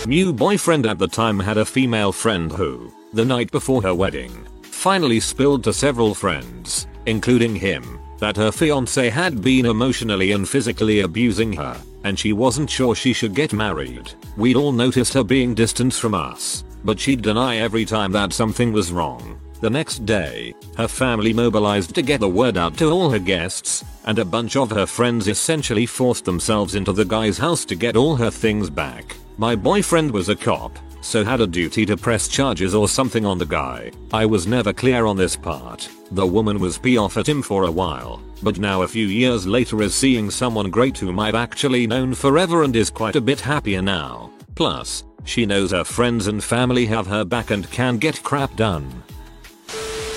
New 0.08 0.32
boyfriend 0.32 0.86
at 0.86 0.98
the 0.98 1.10
time 1.10 1.42
had 1.42 1.58
a 1.58 1.66
female 1.66 2.14
friend 2.14 2.54
who, 2.54 2.90
the 3.12 3.26
night 3.26 3.52
before 3.52 3.82
her 3.82 3.94
wedding, 3.94 4.48
finally 4.62 5.20
spilled 5.20 5.66
to 5.66 5.74
several 5.74 6.14
friends, 6.14 6.88
including 7.06 7.54
him, 7.54 8.00
that 8.26 8.38
her 8.38 8.52
fiance 8.52 9.08
had 9.12 9.40
been 9.40 9.68
emotionally 9.68 10.32
and 10.32 10.50
physically 10.50 11.02
abusing 11.02 11.54
her, 11.54 11.80
and 12.06 12.18
she 12.18 12.34
wasn't 12.34 12.68
sure 12.68 12.96
she 12.96 13.14
should 13.14 13.36
get 13.36 13.54
married. 13.54 14.12
We'd 14.36 14.56
all 14.56 14.72
noticed 14.72 15.14
her 15.14 15.24
being 15.24 15.54
distant 15.54 15.94
from 15.94 16.16
us, 16.16 16.64
but 16.84 17.00
she'd 17.00 17.22
deny 17.22 17.58
every 17.58 17.86
time 17.86 18.12
that 18.14 18.34
something 18.34 18.74
was 18.74 18.92
wrong. 18.92 19.40
The 19.62 19.70
next 19.70 20.08
day, 20.08 20.56
her 20.76 20.88
family 20.88 21.34
mobilized 21.34 21.94
to 21.94 22.02
get 22.02 22.20
the 22.20 22.28
word 22.28 22.58
out 22.58 22.76
to 22.78 22.90
all 22.90 23.12
her 23.12 23.20
guests, 23.20 23.86
and 24.06 24.18
a 24.18 24.26
bunch 24.26 24.56
of 24.56 24.72
her 24.72 24.88
friends 24.88 25.28
essentially 25.28 25.86
forced 25.86 26.26
themselves 26.26 26.74
into 26.74 26.94
the 26.94 27.06
guy's 27.06 27.38
house 27.38 27.64
to 27.66 27.76
get 27.76 27.96
all 27.96 28.16
her 28.16 28.32
things 28.32 28.72
back. 28.72 29.16
My 29.38 29.56
boyfriend 29.56 30.10
was 30.10 30.30
a 30.30 30.36
cop, 30.36 30.80
so 31.06 31.24
had 31.24 31.40
a 31.40 31.46
duty 31.46 31.86
to 31.86 31.96
press 31.96 32.28
charges 32.28 32.74
or 32.74 32.90
something 32.90 33.26
on 33.28 33.38
the 33.38 33.46
guy. 33.46 33.92
I 34.12 34.26
was 34.26 34.48
never 34.48 34.74
clear 34.74 35.06
on 35.06 35.16
this 35.16 35.36
part. 35.36 35.88
The 36.12 36.26
woman 36.26 36.60
was 36.60 36.80
pee 36.80 36.98
off 36.98 37.16
at 37.16 37.30
him 37.30 37.44
for 37.44 37.66
a 37.66 37.72
while, 37.72 38.22
but 38.42 38.58
now 38.58 38.82
a 38.82 38.88
few 38.88 39.06
years 39.06 39.46
later 39.46 39.84
is 39.84 39.94
seeing 39.94 40.32
someone 40.32 40.72
great 40.72 40.98
whom 40.98 41.20
I've 41.20 41.36
actually 41.36 41.86
known 41.86 42.16
forever 42.16 42.64
and 42.64 42.76
is 42.76 42.90
quite 42.90 43.16
a 43.16 43.22
bit 43.22 43.40
happier 43.40 43.84
now. 43.84 44.32
Plus, 44.56 45.04
she 45.26 45.46
knows 45.46 45.72
her 45.72 45.84
friends 45.84 46.26
and 46.26 46.44
family 46.44 46.88
have 46.88 47.06
her 47.06 47.24
back 47.24 47.52
and 47.52 47.70
can 47.70 47.98
get 47.98 48.24
crap 48.24 48.56
done. 48.56 49.04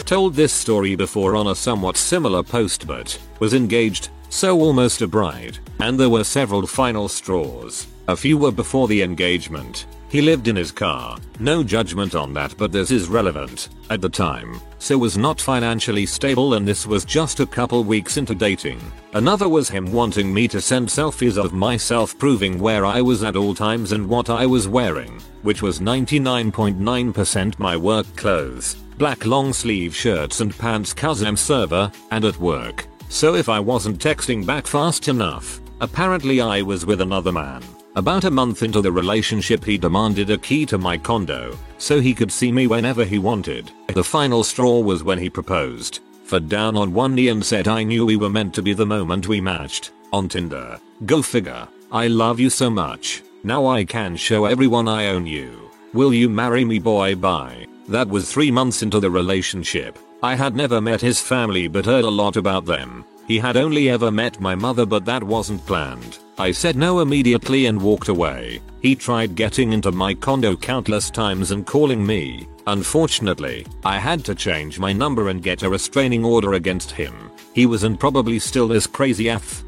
Told 0.07 0.35
this 0.35 0.55
story 0.55 0.97
before 0.97 1.37
on 1.37 1.49
a 1.49 1.55
somewhat 1.55 1.99
similar 1.99 2.43
post 2.43 2.87
but 2.87 3.19
was 3.41 3.53
engaged, 3.53 4.09
so 4.31 4.59
almost 4.59 5.03
a 5.03 5.07
bride, 5.07 5.59
and 5.81 6.01
there 6.01 6.09
were 6.09 6.25
several 6.25 6.67
final 6.67 7.09
straws. 7.09 7.87
A 8.09 8.17
few 8.17 8.39
were 8.39 8.53
before 8.53 8.89
the 8.89 9.03
engagement, 9.03 9.85
he 10.09 10.23
lived 10.23 10.49
in 10.49 10.57
his 10.57 10.73
car, 10.73 11.19
no 11.39 11.63
judgment 11.63 12.15
on 12.15 12.33
that 12.33 12.55
but 12.57 12.73
this 12.73 12.91
is 12.91 13.09
relevant, 13.09 13.69
at 13.91 14.01
the 14.01 14.09
time, 14.09 14.61
so 14.79 14.97
was 14.97 15.19
not 15.19 15.41
financially 15.41 16.07
stable 16.07 16.55
and 16.55 16.67
this 16.67 16.87
was 16.87 17.05
just 17.05 17.41
a 17.41 17.47
couple 17.47 17.85
weeks 17.85 18.17
into 18.17 18.35
dating. 18.35 18.81
Another 19.13 19.49
was 19.49 19.69
him 19.69 19.93
wanting 19.93 20.33
me 20.33 20.49
to 20.49 20.61
send 20.61 20.89
selfies 20.89 21.43
of 21.43 21.53
myself 21.53 22.19
proving 22.19 22.59
where 22.59 22.87
I 22.87 23.01
was 23.01 23.23
at 23.23 23.37
all 23.37 23.55
times 23.55 23.93
and 23.93 24.09
what 24.09 24.31
I 24.31 24.47
was 24.47 24.69
wearing, 24.69 25.21
which 25.43 25.63
was 25.63 25.81
99.9% 25.81 27.59
my 27.59 27.77
work 27.77 28.07
clothes, 28.17 28.75
black 28.97 29.27
long 29.27 29.53
sleeve 29.53 29.95
shirts 29.95 30.41
and 30.41 30.57
pants 30.57 30.93
cause 30.93 31.23
I'm 31.23 31.37
server, 31.37 31.91
and 32.11 32.25
at 32.25 32.39
work. 32.39 32.87
So 33.09 33.35
if 33.35 33.49
I 33.49 33.61
wasn't 33.61 33.99
texting 34.01 34.45
back 34.45 34.67
fast 34.67 35.09
enough, 35.09 35.61
apparently 35.81 36.41
I 36.41 36.63
was 36.63 36.85
with 36.85 37.01
another 37.01 37.33
man. 37.33 37.63
About 37.99 38.23
a 38.23 38.31
month 38.31 38.63
into 38.63 38.81
the 38.81 38.93
relationship 38.93 39.65
he 39.65 39.77
demanded 39.77 40.31
a 40.31 40.39
key 40.39 40.65
to 40.67 40.79
my 40.79 40.97
condo 40.97 41.59
so 41.79 42.01
he 42.01 42.15
could 42.15 42.31
see 42.31 42.53
me 42.53 42.69
whenever 42.69 43.05
he 43.05 43.19
wanted. 43.19 43.73
The 43.89 44.05
final 44.05 44.45
straw 44.45 44.79
was 44.79 45.03
when 45.03 45.19
he 45.19 45.29
proposed, 45.29 45.99
fell 46.23 46.39
down 46.39 46.77
on 46.77 46.95
one 46.95 47.17
knee 47.17 47.27
and 47.27 47.45
said 47.45 47.67
I 47.67 47.83
knew 47.83 48.07
we 48.07 48.15
were 48.15 48.31
meant 48.31 48.55
to 48.55 48.63
be 48.63 48.73
the 48.73 48.87
moment 48.87 49.27
we 49.27 49.41
matched 49.41 49.91
on 50.13 50.29
Tinder. 50.29 50.79
Go 51.07 51.23
figure. 51.23 51.67
I 51.91 52.07
love 52.07 52.39
you 52.39 52.51
so 52.51 52.71
much. 52.71 53.25
Now 53.43 53.67
I 53.67 53.85
can 53.85 54.15
show 54.15 54.45
everyone 54.45 54.87
I 54.87 55.09
own 55.09 55.27
you. 55.27 55.69
Will 55.93 56.15
you 56.15 56.29
marry 56.29 56.65
me 56.65 56.79
boy 56.79 57.17
bye. 57.17 57.67
That 57.89 58.07
was 58.07 58.31
3 58.31 58.53
months 58.53 58.85
into 58.85 59.01
the 59.01 59.11
relationship. 59.11 59.99
I 60.23 60.35
had 60.35 60.57
never 60.57 60.81
met 60.81 61.01
his 61.01 61.21
family 61.21 61.69
but 61.69 61.87
heard 61.87 62.05
a 62.05 62.11
lot 62.11 62.37
about 62.37 62.65
them. 62.65 63.05
He 63.29 63.39
had 63.39 63.57
only 63.57 63.89
ever 63.89 64.11
met 64.11 64.41
my 64.41 64.55
mother 64.55 64.85
but 64.85 65.05
that 65.05 65.23
wasn't 65.23 65.65
planned. 65.65 66.19
I 66.39 66.51
said 66.51 66.77
no 66.77 67.01
immediately 67.01 67.67
and 67.67 67.81
walked 67.81 68.09
away. 68.09 68.61
He 68.81 68.97
tried 68.97 69.37
getting 69.37 69.73
into 69.73 69.93
my 69.93 70.15
condo 70.15 70.57
countless 70.57 71.11
times 71.11 71.53
and 71.53 71.67
calling 71.67 72.05
me. 72.05 72.49
Unfortunately, 72.67 73.67
I 73.85 73.99
had 73.99 74.25
to 74.25 74.35
change 74.35 74.79
my 74.79 74.93
number 74.93 75.29
and 75.29 75.43
get 75.43 75.63
a 75.63 75.71
restraining 75.71 76.25
order 76.25 76.55
against 76.55 76.91
him. 76.91 77.31
He 77.55 77.67
was 77.67 77.85
and 77.85 77.99
probably 77.99 78.39
still 78.39 78.73
is 78.73 78.87
crazy 78.87 79.29
af. 79.29 79.63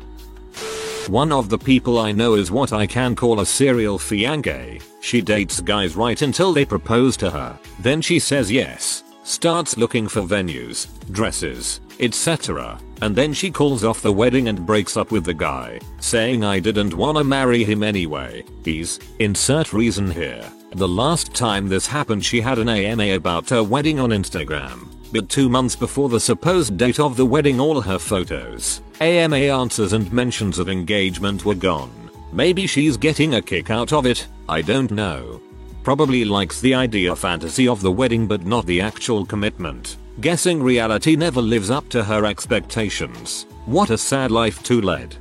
One 1.09 1.33
of 1.33 1.49
the 1.49 1.59
people 1.59 1.99
I 1.99 2.12
know 2.12 2.35
is 2.35 2.50
what 2.50 2.73
I 2.73 2.87
can 2.87 3.14
call 3.14 3.40
a 3.40 3.47
serial 3.47 3.99
fiancé. 3.99 4.83
She 5.00 5.21
dates 5.21 5.61
guys 5.61 5.97
right 5.97 6.21
until 6.23 6.52
they 6.52 6.64
propose 6.64 7.16
to 7.19 7.30
her. 7.30 7.59
Then 7.78 8.00
she 8.00 8.19
says 8.19 8.50
yes, 8.50 9.02
starts 9.30 9.76
looking 9.76 10.08
for 10.08 10.22
venues, 10.22 10.88
dresses, 11.12 11.80
etc. 12.00 12.78
And 13.00 13.14
then 13.14 13.32
she 13.32 13.50
calls 13.50 13.84
off 13.84 14.02
the 14.02 14.12
wedding 14.12 14.49
and 14.49 14.66
breaks 14.66 14.96
up 14.96 15.12
with 15.12 15.25
the 15.25 15.34
guy, 15.34 15.78
saying 16.00 16.42
I 16.42 16.58
didn't 16.58 16.94
wanna 16.94 17.22
marry 17.22 17.62
him 17.62 17.82
anyway. 17.82 18.44
He's, 18.64 18.99
insert 19.20 19.72
reason 19.72 20.10
here. 20.10 20.50
The 20.72 20.88
last 20.88 21.32
time 21.32 21.68
this 21.68 21.87
happened 21.87 22.25
she 22.25 22.40
had 22.40 22.58
an 22.58 22.68
AMA 22.68 23.14
about 23.14 23.49
her 23.50 23.62
wedding 23.62 24.00
on 24.00 24.10
Instagram. 24.10 24.88
But 25.12 25.28
two 25.28 25.49
months 25.49 25.76
before 25.76 26.08
the 26.08 26.20
supposed 26.20 26.76
date 26.76 27.00
of 27.00 27.16
the 27.16 27.26
wedding 27.26 27.60
all 27.60 27.80
her 27.80 27.99
photos, 27.99 28.82
AMA 29.00 29.37
answers 29.37 29.92
and 29.92 30.12
mentions 30.12 30.58
of 30.58 30.68
engagement 30.68 31.44
were 31.44 31.54
gone. 31.54 32.10
Maybe 32.32 32.66
she's 32.66 32.96
getting 32.96 33.34
a 33.34 33.42
kick 33.42 33.70
out 33.70 33.92
of 33.92 34.06
it, 34.06 34.26
I 34.49 34.62
don't 34.62 34.90
know. 34.90 35.40
Probably 35.82 36.25
likes 36.25 36.60
the 36.60 36.75
idea 36.75 37.16
fantasy 37.16 37.66
of 37.66 37.80
the 37.80 37.90
wedding 37.90 38.26
but 38.26 38.44
not 38.44 38.66
the 38.66 38.80
actual 38.80 39.25
commitment. 39.25 39.96
Guessing 40.20 40.62
reality 40.62 41.16
never 41.16 41.40
lives 41.40 41.70
up 41.70 41.88
to 41.88 42.04
her 42.04 42.26
expectations. 42.26 43.46
What 43.64 43.90
a 43.90 43.99
sad 43.99 44.30
life 44.30 44.62
to 44.64 44.80
lead. 44.80 45.16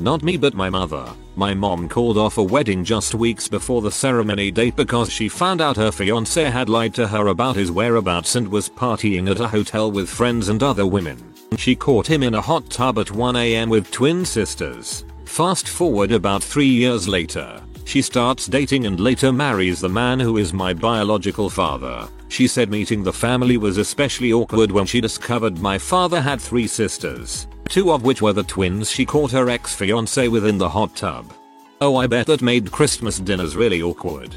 Not 0.00 0.22
me 0.22 0.36
but 0.36 0.54
my 0.54 0.68
mother. 0.68 1.08
My 1.36 1.54
mom 1.54 1.88
called 1.88 2.18
off 2.18 2.38
a 2.38 2.42
wedding 2.42 2.82
just 2.82 3.14
weeks 3.14 3.46
before 3.46 3.82
the 3.82 3.90
ceremony 3.90 4.50
date 4.50 4.74
because 4.74 5.12
she 5.12 5.28
found 5.28 5.60
out 5.60 5.76
her 5.76 5.92
fiance 5.92 6.44
had 6.44 6.68
lied 6.68 6.94
to 6.94 7.06
her 7.06 7.28
about 7.28 7.56
his 7.56 7.70
whereabouts 7.70 8.36
and 8.36 8.48
was 8.48 8.68
partying 8.68 9.30
at 9.30 9.40
a 9.40 9.48
hotel 9.48 9.90
with 9.92 10.08
friends 10.08 10.48
and 10.48 10.62
other 10.62 10.86
women. 10.86 11.34
She 11.56 11.76
caught 11.76 12.06
him 12.06 12.22
in 12.22 12.34
a 12.34 12.40
hot 12.40 12.68
tub 12.70 12.98
at 12.98 13.08
1am 13.08 13.68
with 13.68 13.90
twin 13.90 14.24
sisters. 14.24 15.04
Fast 15.24 15.68
forward 15.68 16.12
about 16.12 16.42
3 16.42 16.66
years 16.66 17.06
later, 17.06 17.60
she 17.86 18.02
starts 18.02 18.46
dating 18.46 18.84
and 18.84 18.98
later 18.98 19.32
marries 19.32 19.80
the 19.80 19.88
man 19.88 20.18
who 20.18 20.38
is 20.38 20.52
my 20.52 20.74
biological 20.74 21.48
father. 21.48 22.08
She 22.28 22.48
said 22.48 22.68
meeting 22.68 23.04
the 23.04 23.12
family 23.12 23.56
was 23.56 23.78
especially 23.78 24.32
awkward 24.32 24.72
when 24.72 24.86
she 24.86 25.00
discovered 25.00 25.60
my 25.60 25.78
father 25.78 26.20
had 26.20 26.40
three 26.40 26.66
sisters, 26.66 27.46
two 27.68 27.92
of 27.92 28.02
which 28.02 28.20
were 28.20 28.32
the 28.32 28.42
twins 28.42 28.90
she 28.90 29.06
caught 29.06 29.30
her 29.30 29.48
ex-fiance 29.48 30.26
with 30.26 30.44
in 30.46 30.58
the 30.58 30.68
hot 30.68 30.96
tub. 30.96 31.32
Oh 31.80 31.96
I 31.96 32.08
bet 32.08 32.26
that 32.26 32.42
made 32.42 32.72
Christmas 32.72 33.20
dinners 33.20 33.54
really 33.54 33.82
awkward. 33.82 34.34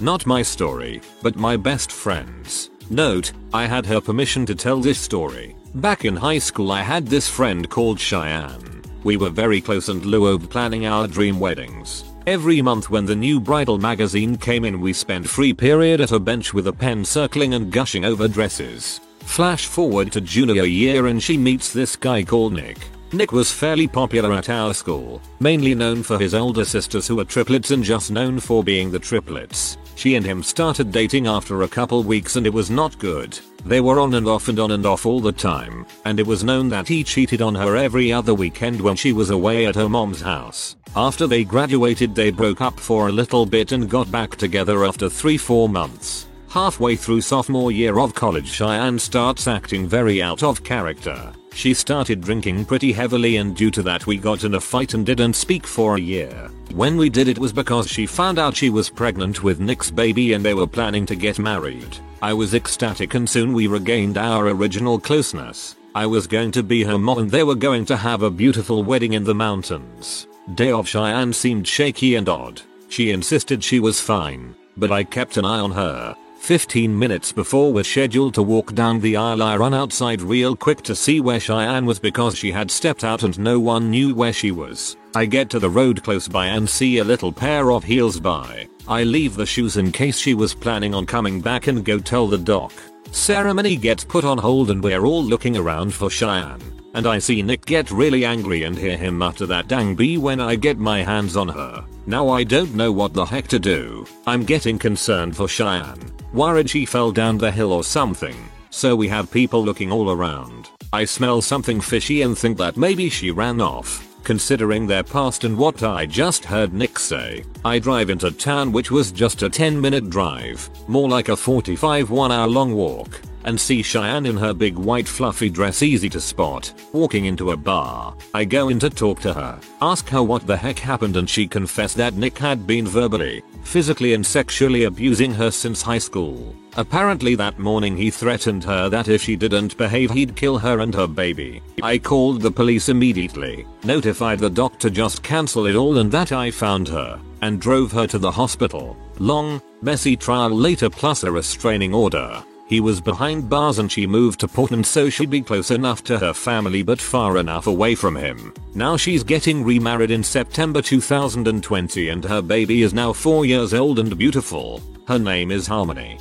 Not 0.00 0.24
my 0.24 0.40
story, 0.40 1.02
but 1.20 1.36
my 1.36 1.56
best 1.56 1.92
friend's. 1.92 2.70
Note, 2.88 3.32
I 3.52 3.66
had 3.66 3.84
her 3.86 4.00
permission 4.00 4.46
to 4.46 4.54
tell 4.54 4.80
this 4.80 4.98
story. 4.98 5.54
Back 5.74 6.06
in 6.06 6.16
high 6.16 6.38
school 6.38 6.72
I 6.72 6.80
had 6.80 7.06
this 7.06 7.28
friend 7.28 7.68
called 7.68 8.00
Cheyenne. 8.00 8.82
We 9.04 9.18
were 9.18 9.30
very 9.30 9.60
close 9.60 9.90
and 9.90 10.06
loved 10.06 10.48
planning 10.48 10.86
our 10.86 11.06
dream 11.06 11.38
weddings. 11.38 12.04
Every 12.26 12.62
month 12.62 12.88
when 12.88 13.04
the 13.04 13.16
new 13.16 13.40
bridal 13.40 13.78
magazine 13.78 14.36
came 14.36 14.64
in 14.64 14.80
we 14.80 14.92
spent 14.92 15.28
free 15.28 15.52
period 15.52 16.00
at 16.00 16.12
a 16.12 16.20
bench 16.20 16.54
with 16.54 16.68
a 16.68 16.72
pen 16.72 17.04
circling 17.04 17.54
and 17.54 17.72
gushing 17.72 18.04
over 18.04 18.28
dresses. 18.28 19.00
Flash 19.20 19.66
forward 19.66 20.12
to 20.12 20.20
junior 20.20 20.64
year 20.64 21.08
and 21.08 21.20
she 21.20 21.36
meets 21.36 21.72
this 21.72 21.96
guy 21.96 22.22
called 22.22 22.52
Nick. 22.52 22.78
Nick 23.12 23.32
was 23.32 23.50
fairly 23.50 23.88
popular 23.88 24.32
at 24.32 24.48
our 24.48 24.72
school, 24.72 25.20
mainly 25.40 25.74
known 25.74 26.04
for 26.04 26.16
his 26.16 26.32
older 26.32 26.64
sisters 26.64 27.08
who 27.08 27.18
are 27.18 27.24
triplets 27.24 27.72
and 27.72 27.82
just 27.82 28.12
known 28.12 28.38
for 28.38 28.62
being 28.62 28.92
the 28.92 29.00
triplets. 29.00 29.76
She 29.96 30.14
and 30.14 30.24
him 30.24 30.44
started 30.44 30.92
dating 30.92 31.26
after 31.26 31.62
a 31.62 31.68
couple 31.68 32.04
weeks 32.04 32.36
and 32.36 32.46
it 32.46 32.54
was 32.54 32.70
not 32.70 32.98
good. 33.00 33.38
They 33.66 33.80
were 33.80 33.98
on 33.98 34.14
and 34.14 34.28
off 34.28 34.46
and 34.46 34.60
on 34.60 34.70
and 34.70 34.86
off 34.86 35.06
all 35.06 35.20
the 35.20 35.32
time, 35.32 35.86
and 36.04 36.18
it 36.18 36.26
was 36.26 36.42
known 36.42 36.68
that 36.70 36.88
he 36.88 37.04
cheated 37.04 37.42
on 37.42 37.54
her 37.54 37.76
every 37.76 38.12
other 38.12 38.34
weekend 38.34 38.80
when 38.80 38.96
she 38.96 39.12
was 39.12 39.30
away 39.30 39.66
at 39.66 39.74
her 39.74 39.88
mom's 39.88 40.20
house. 40.20 40.76
After 40.94 41.26
they 41.26 41.44
graduated 41.44 42.14
they 42.14 42.30
broke 42.30 42.60
up 42.60 42.78
for 42.78 43.08
a 43.08 43.12
little 43.12 43.46
bit 43.46 43.72
and 43.72 43.88
got 43.88 44.10
back 44.10 44.36
together 44.36 44.84
after 44.84 45.06
3-4 45.06 45.70
months. 45.70 46.26
Halfway 46.50 46.96
through 46.96 47.22
sophomore 47.22 47.72
year 47.72 47.98
of 47.98 48.14
college 48.14 48.46
Cheyenne 48.46 48.98
starts 48.98 49.48
acting 49.48 49.86
very 49.86 50.22
out 50.22 50.42
of 50.42 50.62
character. 50.62 51.32
She 51.54 51.72
started 51.72 52.20
drinking 52.20 52.66
pretty 52.66 52.92
heavily 52.92 53.38
and 53.38 53.56
due 53.56 53.70
to 53.70 53.82
that 53.84 54.06
we 54.06 54.18
got 54.18 54.44
in 54.44 54.54
a 54.54 54.60
fight 54.60 54.92
and 54.92 55.06
didn't 55.06 55.32
speak 55.32 55.66
for 55.66 55.96
a 55.96 56.00
year. 56.00 56.50
When 56.74 56.98
we 56.98 57.08
did 57.08 57.26
it 57.26 57.38
was 57.38 57.54
because 57.54 57.88
she 57.88 58.04
found 58.04 58.38
out 58.38 58.54
she 58.54 58.68
was 58.68 58.90
pregnant 58.90 59.42
with 59.42 59.60
Nick's 59.60 59.90
baby 59.90 60.34
and 60.34 60.44
they 60.44 60.52
were 60.52 60.66
planning 60.66 61.06
to 61.06 61.16
get 61.16 61.38
married. 61.38 61.96
I 62.20 62.34
was 62.34 62.52
ecstatic 62.52 63.14
and 63.14 63.28
soon 63.28 63.54
we 63.54 63.66
regained 63.66 64.18
our 64.18 64.48
original 64.48 64.98
closeness. 64.98 65.74
I 65.94 66.04
was 66.04 66.26
going 66.26 66.52
to 66.52 66.62
be 66.62 66.84
her 66.84 66.98
mom 66.98 67.18
and 67.18 67.30
they 67.30 67.44
were 67.44 67.54
going 67.54 67.86
to 67.86 67.96
have 67.96 68.22
a 68.22 68.30
beautiful 68.30 68.82
wedding 68.82 69.14
in 69.14 69.24
the 69.24 69.34
mountains. 69.34 70.26
Day 70.54 70.72
of 70.72 70.88
Cheyenne 70.88 71.32
seemed 71.32 71.68
shaky 71.68 72.16
and 72.16 72.28
odd. 72.28 72.60
She 72.88 73.10
insisted 73.10 73.62
she 73.62 73.78
was 73.78 74.00
fine, 74.00 74.54
but 74.76 74.90
I 74.90 75.04
kept 75.04 75.36
an 75.36 75.44
eye 75.44 75.60
on 75.60 75.70
her. 75.70 76.16
15 76.40 76.98
minutes 76.98 77.30
before 77.30 77.72
we're 77.72 77.84
scheduled 77.84 78.34
to 78.34 78.42
walk 78.42 78.74
down 78.74 78.98
the 78.98 79.16
aisle 79.16 79.40
I 79.40 79.56
run 79.56 79.72
outside 79.72 80.20
real 80.20 80.56
quick 80.56 80.82
to 80.82 80.96
see 80.96 81.20
where 81.20 81.38
Cheyenne 81.38 81.86
was 81.86 82.00
because 82.00 82.36
she 82.36 82.50
had 82.50 82.72
stepped 82.72 83.04
out 83.04 83.22
and 83.22 83.38
no 83.38 83.60
one 83.60 83.88
knew 83.88 84.12
where 84.12 84.32
she 84.32 84.50
was. 84.50 84.96
I 85.14 85.26
get 85.26 85.48
to 85.50 85.60
the 85.60 85.70
road 85.70 86.02
close 86.02 86.26
by 86.26 86.46
and 86.46 86.68
see 86.68 86.98
a 86.98 87.04
little 87.04 87.32
pair 87.32 87.70
of 87.70 87.84
heels 87.84 88.18
by. 88.18 88.68
I 88.88 89.04
leave 89.04 89.36
the 89.36 89.46
shoes 89.46 89.76
in 89.76 89.92
case 89.92 90.18
she 90.18 90.34
was 90.34 90.54
planning 90.54 90.92
on 90.92 91.06
coming 91.06 91.40
back 91.40 91.68
and 91.68 91.84
go 91.84 92.00
tell 92.00 92.26
the 92.26 92.36
doc. 92.36 92.72
Ceremony 93.10 93.76
gets 93.76 94.04
put 94.04 94.24
on 94.24 94.38
hold 94.38 94.70
and 94.70 94.82
we're 94.82 95.04
all 95.04 95.22
looking 95.22 95.56
around 95.56 95.92
for 95.92 96.08
Cheyenne. 96.08 96.60
And 96.94 97.06
I 97.06 97.18
see 97.18 97.42
Nick 97.42 97.64
get 97.64 97.90
really 97.90 98.24
angry 98.24 98.64
and 98.64 98.76
hear 98.76 98.96
him 98.96 99.18
mutter 99.18 99.46
that 99.46 99.68
dang 99.68 99.94
bee 99.94 100.18
when 100.18 100.40
I 100.40 100.56
get 100.56 100.78
my 100.78 101.02
hands 101.02 101.36
on 101.36 101.48
her. 101.48 101.84
Now 102.06 102.28
I 102.28 102.44
don't 102.44 102.74
know 102.74 102.92
what 102.92 103.14
the 103.14 103.24
heck 103.24 103.48
to 103.48 103.58
do. 103.58 104.06
I'm 104.26 104.44
getting 104.44 104.78
concerned 104.78 105.36
for 105.36 105.48
Cheyenne. 105.48 106.12
Worried 106.32 106.68
she 106.68 106.84
fell 106.84 107.12
down 107.12 107.38
the 107.38 107.50
hill 107.50 107.72
or 107.72 107.84
something. 107.84 108.36
So 108.70 108.96
we 108.96 109.08
have 109.08 109.30
people 109.30 109.62
looking 109.64 109.92
all 109.92 110.10
around. 110.10 110.68
I 110.92 111.04
smell 111.04 111.40
something 111.40 111.80
fishy 111.80 112.22
and 112.22 112.36
think 112.36 112.58
that 112.58 112.76
maybe 112.76 113.08
she 113.08 113.30
ran 113.30 113.60
off. 113.60 114.11
Considering 114.24 114.86
their 114.86 115.02
past 115.02 115.42
and 115.42 115.56
what 115.58 115.82
I 115.82 116.06
just 116.06 116.44
heard 116.44 116.72
Nick 116.72 116.98
say, 116.98 117.44
I 117.64 117.80
drive 117.80 118.08
into 118.08 118.30
town 118.30 118.70
which 118.70 118.90
was 118.90 119.10
just 119.10 119.42
a 119.42 119.50
10 119.50 119.80
minute 119.80 120.10
drive, 120.10 120.70
more 120.86 121.08
like 121.08 121.28
a 121.28 121.36
45 121.36 122.10
one 122.10 122.30
hour 122.30 122.46
long 122.46 122.72
walk 122.74 123.20
and 123.44 123.60
see 123.60 123.82
Cheyenne 123.82 124.26
in 124.26 124.36
her 124.36 124.54
big 124.54 124.76
white 124.76 125.08
fluffy 125.08 125.50
dress 125.50 125.82
easy 125.82 126.08
to 126.10 126.20
spot, 126.20 126.72
walking 126.92 127.24
into 127.24 127.50
a 127.50 127.56
bar. 127.56 128.14
I 128.34 128.44
go 128.44 128.68
in 128.68 128.78
to 128.80 128.90
talk 128.90 129.20
to 129.20 129.32
her, 129.32 129.58
ask 129.80 130.08
her 130.10 130.22
what 130.22 130.46
the 130.46 130.56
heck 130.56 130.78
happened 130.78 131.16
and 131.16 131.28
she 131.28 131.46
confessed 131.46 131.96
that 131.96 132.14
Nick 132.14 132.38
had 132.38 132.66
been 132.66 132.86
verbally, 132.86 133.42
physically 133.62 134.14
and 134.14 134.24
sexually 134.24 134.84
abusing 134.84 135.32
her 135.34 135.50
since 135.50 135.82
high 135.82 135.98
school. 135.98 136.54
Apparently 136.76 137.34
that 137.34 137.58
morning 137.58 137.96
he 137.96 138.10
threatened 138.10 138.64
her 138.64 138.88
that 138.88 139.08
if 139.08 139.22
she 139.22 139.36
didn't 139.36 139.76
behave 139.76 140.10
he'd 140.10 140.36
kill 140.36 140.58
her 140.58 140.80
and 140.80 140.94
her 140.94 141.06
baby. 141.06 141.62
I 141.82 141.98
called 141.98 142.40
the 142.40 142.50
police 142.50 142.88
immediately, 142.88 143.66
notified 143.84 144.38
the 144.38 144.50
doctor 144.50 144.90
just 144.90 145.22
cancel 145.22 145.66
it 145.66 145.76
all 145.76 145.98
and 145.98 146.10
that 146.12 146.32
I 146.32 146.50
found 146.50 146.88
her, 146.88 147.20
and 147.42 147.60
drove 147.60 147.92
her 147.92 148.06
to 148.06 148.18
the 148.18 148.30
hospital. 148.30 148.96
Long, 149.18 149.60
messy 149.82 150.16
trial 150.16 150.50
later 150.50 150.88
plus 150.88 151.24
a 151.24 151.30
restraining 151.30 151.92
order. 151.94 152.42
He 152.66 152.80
was 152.80 153.00
behind 153.00 153.50
bars 153.50 153.78
and 153.78 153.92
she 153.92 154.06
moved 154.06 154.40
to 154.40 154.48
Portland 154.48 154.86
so 154.86 155.10
she'd 155.10 155.28
be 155.28 155.42
close 155.42 155.70
enough 155.70 156.02
to 156.04 156.18
her 156.18 156.32
family 156.32 156.82
but 156.82 157.00
far 157.00 157.36
enough 157.36 157.66
away 157.66 157.94
from 157.94 158.16
him. 158.16 158.54
Now 158.74 158.96
she's 158.96 159.22
getting 159.22 159.62
remarried 159.62 160.10
in 160.10 160.22
September 160.22 160.80
2020 160.80 162.08
and 162.08 162.24
her 162.24 162.40
baby 162.40 162.82
is 162.82 162.94
now 162.94 163.12
4 163.12 163.44
years 163.44 163.74
old 163.74 163.98
and 163.98 164.16
beautiful. 164.16 164.80
Her 165.06 165.18
name 165.18 165.50
is 165.50 165.66
Harmony. 165.66 166.18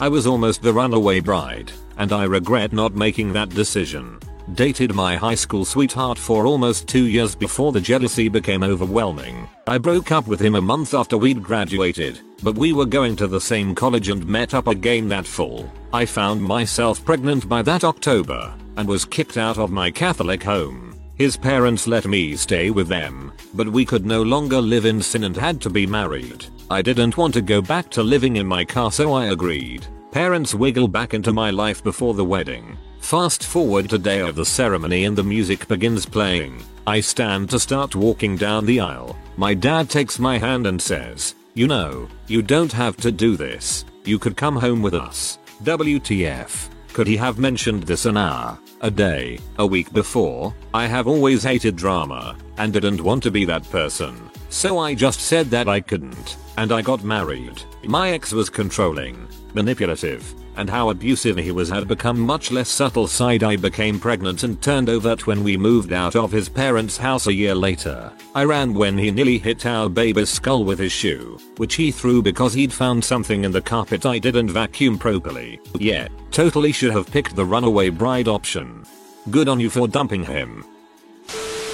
I 0.00 0.08
was 0.08 0.26
almost 0.26 0.62
the 0.62 0.72
runaway 0.72 1.20
bride, 1.20 1.72
and 1.96 2.12
I 2.12 2.24
regret 2.24 2.72
not 2.72 2.94
making 2.94 3.32
that 3.32 3.48
decision. 3.48 4.18
Dated 4.54 4.94
my 4.94 5.16
high 5.16 5.36
school 5.36 5.64
sweetheart 5.64 6.18
for 6.18 6.46
almost 6.46 6.88
2 6.88 7.06
years 7.06 7.34
before 7.34 7.72
the 7.72 7.80
jealousy 7.80 8.28
became 8.28 8.62
overwhelming. 8.62 9.48
I 9.66 9.78
broke 9.78 10.10
up 10.10 10.26
with 10.26 10.40
him 10.40 10.56
a 10.56 10.60
month 10.60 10.94
after 10.94 11.16
we'd 11.16 11.42
graduated, 11.42 12.20
but 12.42 12.56
we 12.56 12.72
were 12.72 12.86
going 12.86 13.16
to 13.16 13.26
the 13.26 13.40
same 13.40 13.74
college 13.74 14.08
and 14.08 14.26
met 14.26 14.54
up 14.54 14.66
again 14.66 15.08
that 15.08 15.26
fall. 15.26 15.70
I 15.92 16.06
found 16.06 16.42
myself 16.42 17.04
pregnant 17.04 17.48
by 17.48 17.62
that 17.62 17.84
October 17.84 18.54
and 18.76 18.88
was 18.88 19.04
kicked 19.04 19.36
out 19.36 19.58
of 19.58 19.70
my 19.70 19.90
Catholic 19.90 20.42
home. 20.42 20.98
His 21.16 21.36
parents 21.36 21.86
let 21.86 22.06
me 22.06 22.36
stay 22.36 22.70
with 22.70 22.88
them, 22.88 23.32
but 23.54 23.68
we 23.68 23.84
could 23.84 24.06
no 24.06 24.22
longer 24.22 24.60
live 24.60 24.86
in 24.86 25.02
sin 25.02 25.24
and 25.24 25.36
had 25.36 25.60
to 25.60 25.70
be 25.70 25.86
married. 25.86 26.46
I 26.70 26.82
didn't 26.82 27.16
want 27.16 27.34
to 27.34 27.42
go 27.42 27.60
back 27.60 27.90
to 27.90 28.02
living 28.02 28.36
in 28.36 28.46
my 28.46 28.64
car 28.64 28.90
so 28.90 29.12
I 29.12 29.26
agreed. 29.26 29.86
Parents 30.10 30.54
wiggle 30.54 30.88
back 30.88 31.14
into 31.14 31.32
my 31.32 31.50
life 31.50 31.84
before 31.84 32.14
the 32.14 32.24
wedding. 32.24 32.76
Fast 33.00 33.44
forward 33.44 33.90
to 33.90 33.98
day 33.98 34.20
of 34.20 34.36
the 34.36 34.44
ceremony 34.44 35.04
and 35.04 35.16
the 35.16 35.22
music 35.22 35.68
begins 35.68 36.06
playing. 36.06 36.62
I 36.86 37.00
stand 37.00 37.50
to 37.50 37.60
start 37.60 37.94
walking 37.94 38.36
down 38.36 38.64
the 38.64 38.80
aisle. 38.80 39.16
My 39.36 39.54
dad 39.54 39.90
takes 39.90 40.18
my 40.18 40.38
hand 40.38 40.66
and 40.66 40.80
says, 40.80 41.34
you 41.54 41.66
know, 41.66 42.08
you 42.28 42.40
don't 42.40 42.72
have 42.72 42.96
to 42.98 43.12
do 43.12 43.36
this. 43.36 43.84
You 44.04 44.18
could 44.18 44.36
come 44.36 44.56
home 44.56 44.80
with 44.80 44.94
us. 44.94 45.38
WTF. 45.64 46.70
Could 46.94 47.06
he 47.06 47.16
have 47.16 47.38
mentioned 47.38 47.82
this 47.82 48.06
an 48.06 48.16
hour, 48.16 48.58
a 48.80 48.90
day, 48.90 49.38
a 49.58 49.66
week 49.66 49.92
before? 49.92 50.54
I 50.74 50.86
have 50.86 51.06
always 51.06 51.42
hated 51.42 51.76
drama 51.76 52.36
and 52.58 52.72
didn't 52.72 53.02
want 53.02 53.22
to 53.24 53.30
be 53.30 53.44
that 53.46 53.68
person. 53.70 54.30
So 54.48 54.78
I 54.78 54.94
just 54.94 55.20
said 55.20 55.50
that 55.50 55.68
I 55.68 55.80
couldn't 55.80 56.36
and 56.56 56.72
I 56.72 56.82
got 56.82 57.04
married. 57.04 57.62
My 57.84 58.10
ex 58.10 58.32
was 58.32 58.50
controlling, 58.50 59.28
manipulative, 59.54 60.34
and 60.56 60.68
how 60.68 60.90
abusive 60.90 61.36
he 61.36 61.50
was 61.50 61.68
had 61.68 61.88
become 61.88 62.18
much 62.20 62.50
less 62.50 62.68
subtle 62.68 63.06
side 63.06 63.42
I 63.42 63.56
became 63.56 63.98
pregnant 63.98 64.42
and 64.42 64.60
turned 64.60 64.88
overt 64.88 65.26
when 65.26 65.42
we 65.42 65.56
moved 65.56 65.92
out 65.92 66.16
of 66.16 66.32
his 66.32 66.48
parents 66.48 66.96
house 66.96 67.26
a 67.26 67.32
year 67.32 67.54
later. 67.54 68.12
I 68.34 68.44
ran 68.44 68.74
when 68.74 68.98
he 68.98 69.10
nearly 69.10 69.38
hit 69.38 69.66
our 69.66 69.88
baby's 69.88 70.30
skull 70.30 70.64
with 70.64 70.78
his 70.78 70.92
shoe, 70.92 71.38
which 71.56 71.74
he 71.74 71.90
threw 71.90 72.22
because 72.22 72.52
he'd 72.52 72.72
found 72.72 73.04
something 73.04 73.44
in 73.44 73.52
the 73.52 73.60
carpet 73.60 74.04
I 74.04 74.18
didn't 74.18 74.50
vacuum 74.50 74.98
properly. 74.98 75.60
Yeah, 75.78 76.08
totally 76.30 76.72
should 76.72 76.92
have 76.92 77.10
picked 77.10 77.34
the 77.34 77.44
runaway 77.44 77.88
bride 77.88 78.28
option. 78.28 78.84
Good 79.30 79.48
on 79.48 79.60
you 79.60 79.70
for 79.70 79.88
dumping 79.88 80.24
him. 80.24 80.64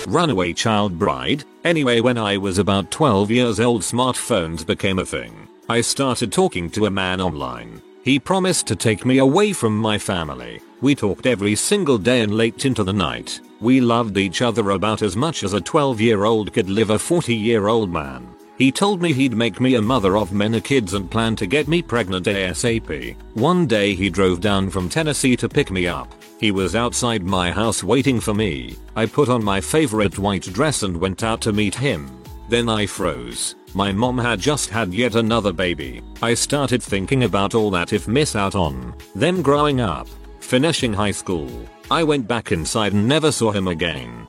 Runaway 0.06 0.52
child 0.52 0.98
bride? 0.98 1.44
Anyway 1.64 2.00
when 2.00 2.16
I 2.16 2.36
was 2.36 2.58
about 2.58 2.90
12 2.90 3.30
years 3.30 3.60
old 3.60 3.82
smartphones 3.82 4.64
became 4.64 4.98
a 4.98 5.04
thing. 5.04 5.48
I 5.68 5.82
started 5.82 6.32
talking 6.32 6.70
to 6.70 6.86
a 6.86 6.90
man 6.90 7.20
online 7.20 7.82
he 8.08 8.18
promised 8.18 8.66
to 8.66 8.74
take 8.74 9.04
me 9.04 9.18
away 9.18 9.52
from 9.52 9.76
my 9.76 9.98
family. 9.98 10.62
We 10.80 10.94
talked 10.94 11.26
every 11.26 11.54
single 11.54 11.98
day 11.98 12.22
and 12.22 12.34
late 12.34 12.64
into 12.64 12.82
the 12.82 12.90
night. 12.90 13.38
We 13.60 13.82
loved 13.82 14.16
each 14.16 14.40
other 14.40 14.70
about 14.70 15.02
as 15.02 15.14
much 15.14 15.42
as 15.42 15.52
a 15.52 15.60
12 15.60 16.00
year 16.00 16.24
old 16.24 16.54
could 16.54 16.70
live 16.70 16.88
a 16.88 16.98
40 16.98 17.34
year 17.34 17.68
old 17.68 17.92
man. 17.92 18.26
He 18.56 18.72
told 18.72 19.02
me 19.02 19.12
he'd 19.12 19.34
make 19.34 19.60
me 19.60 19.74
a 19.74 19.82
mother 19.82 20.16
of 20.16 20.32
many 20.32 20.62
kids 20.62 20.94
and 20.94 21.10
planned 21.10 21.36
to 21.36 21.46
get 21.46 21.68
me 21.68 21.82
pregnant 21.82 22.24
ASAP. 22.24 23.14
One 23.34 23.66
day 23.66 23.94
he 23.94 24.08
drove 24.08 24.40
down 24.40 24.70
from 24.70 24.88
Tennessee 24.88 25.36
to 25.36 25.46
pick 25.46 25.70
me 25.70 25.86
up. 25.86 26.10
He 26.40 26.50
was 26.50 26.74
outside 26.74 27.22
my 27.22 27.50
house 27.50 27.84
waiting 27.84 28.20
for 28.20 28.32
me. 28.32 28.76
I 28.96 29.04
put 29.04 29.28
on 29.28 29.44
my 29.44 29.60
favorite 29.60 30.18
white 30.18 30.50
dress 30.54 30.82
and 30.82 30.96
went 30.96 31.22
out 31.22 31.42
to 31.42 31.52
meet 31.52 31.74
him. 31.74 32.08
Then 32.48 32.68
I 32.68 32.86
froze. 32.86 33.54
My 33.74 33.92
mom 33.92 34.16
had 34.16 34.40
just 34.40 34.70
had 34.70 34.94
yet 34.94 35.14
another 35.14 35.52
baby. 35.52 36.02
I 36.22 36.34
started 36.34 36.82
thinking 36.82 37.24
about 37.24 37.54
all 37.54 37.70
that 37.72 37.92
if 37.92 38.08
miss 38.08 38.34
out 38.34 38.54
on. 38.54 38.94
Them 39.14 39.42
growing 39.42 39.80
up. 39.80 40.08
Finishing 40.40 40.92
high 40.92 41.10
school. 41.10 41.50
I 41.90 42.02
went 42.02 42.26
back 42.26 42.52
inside 42.52 42.94
and 42.94 43.06
never 43.06 43.30
saw 43.30 43.50
him 43.52 43.68
again. 43.68 44.26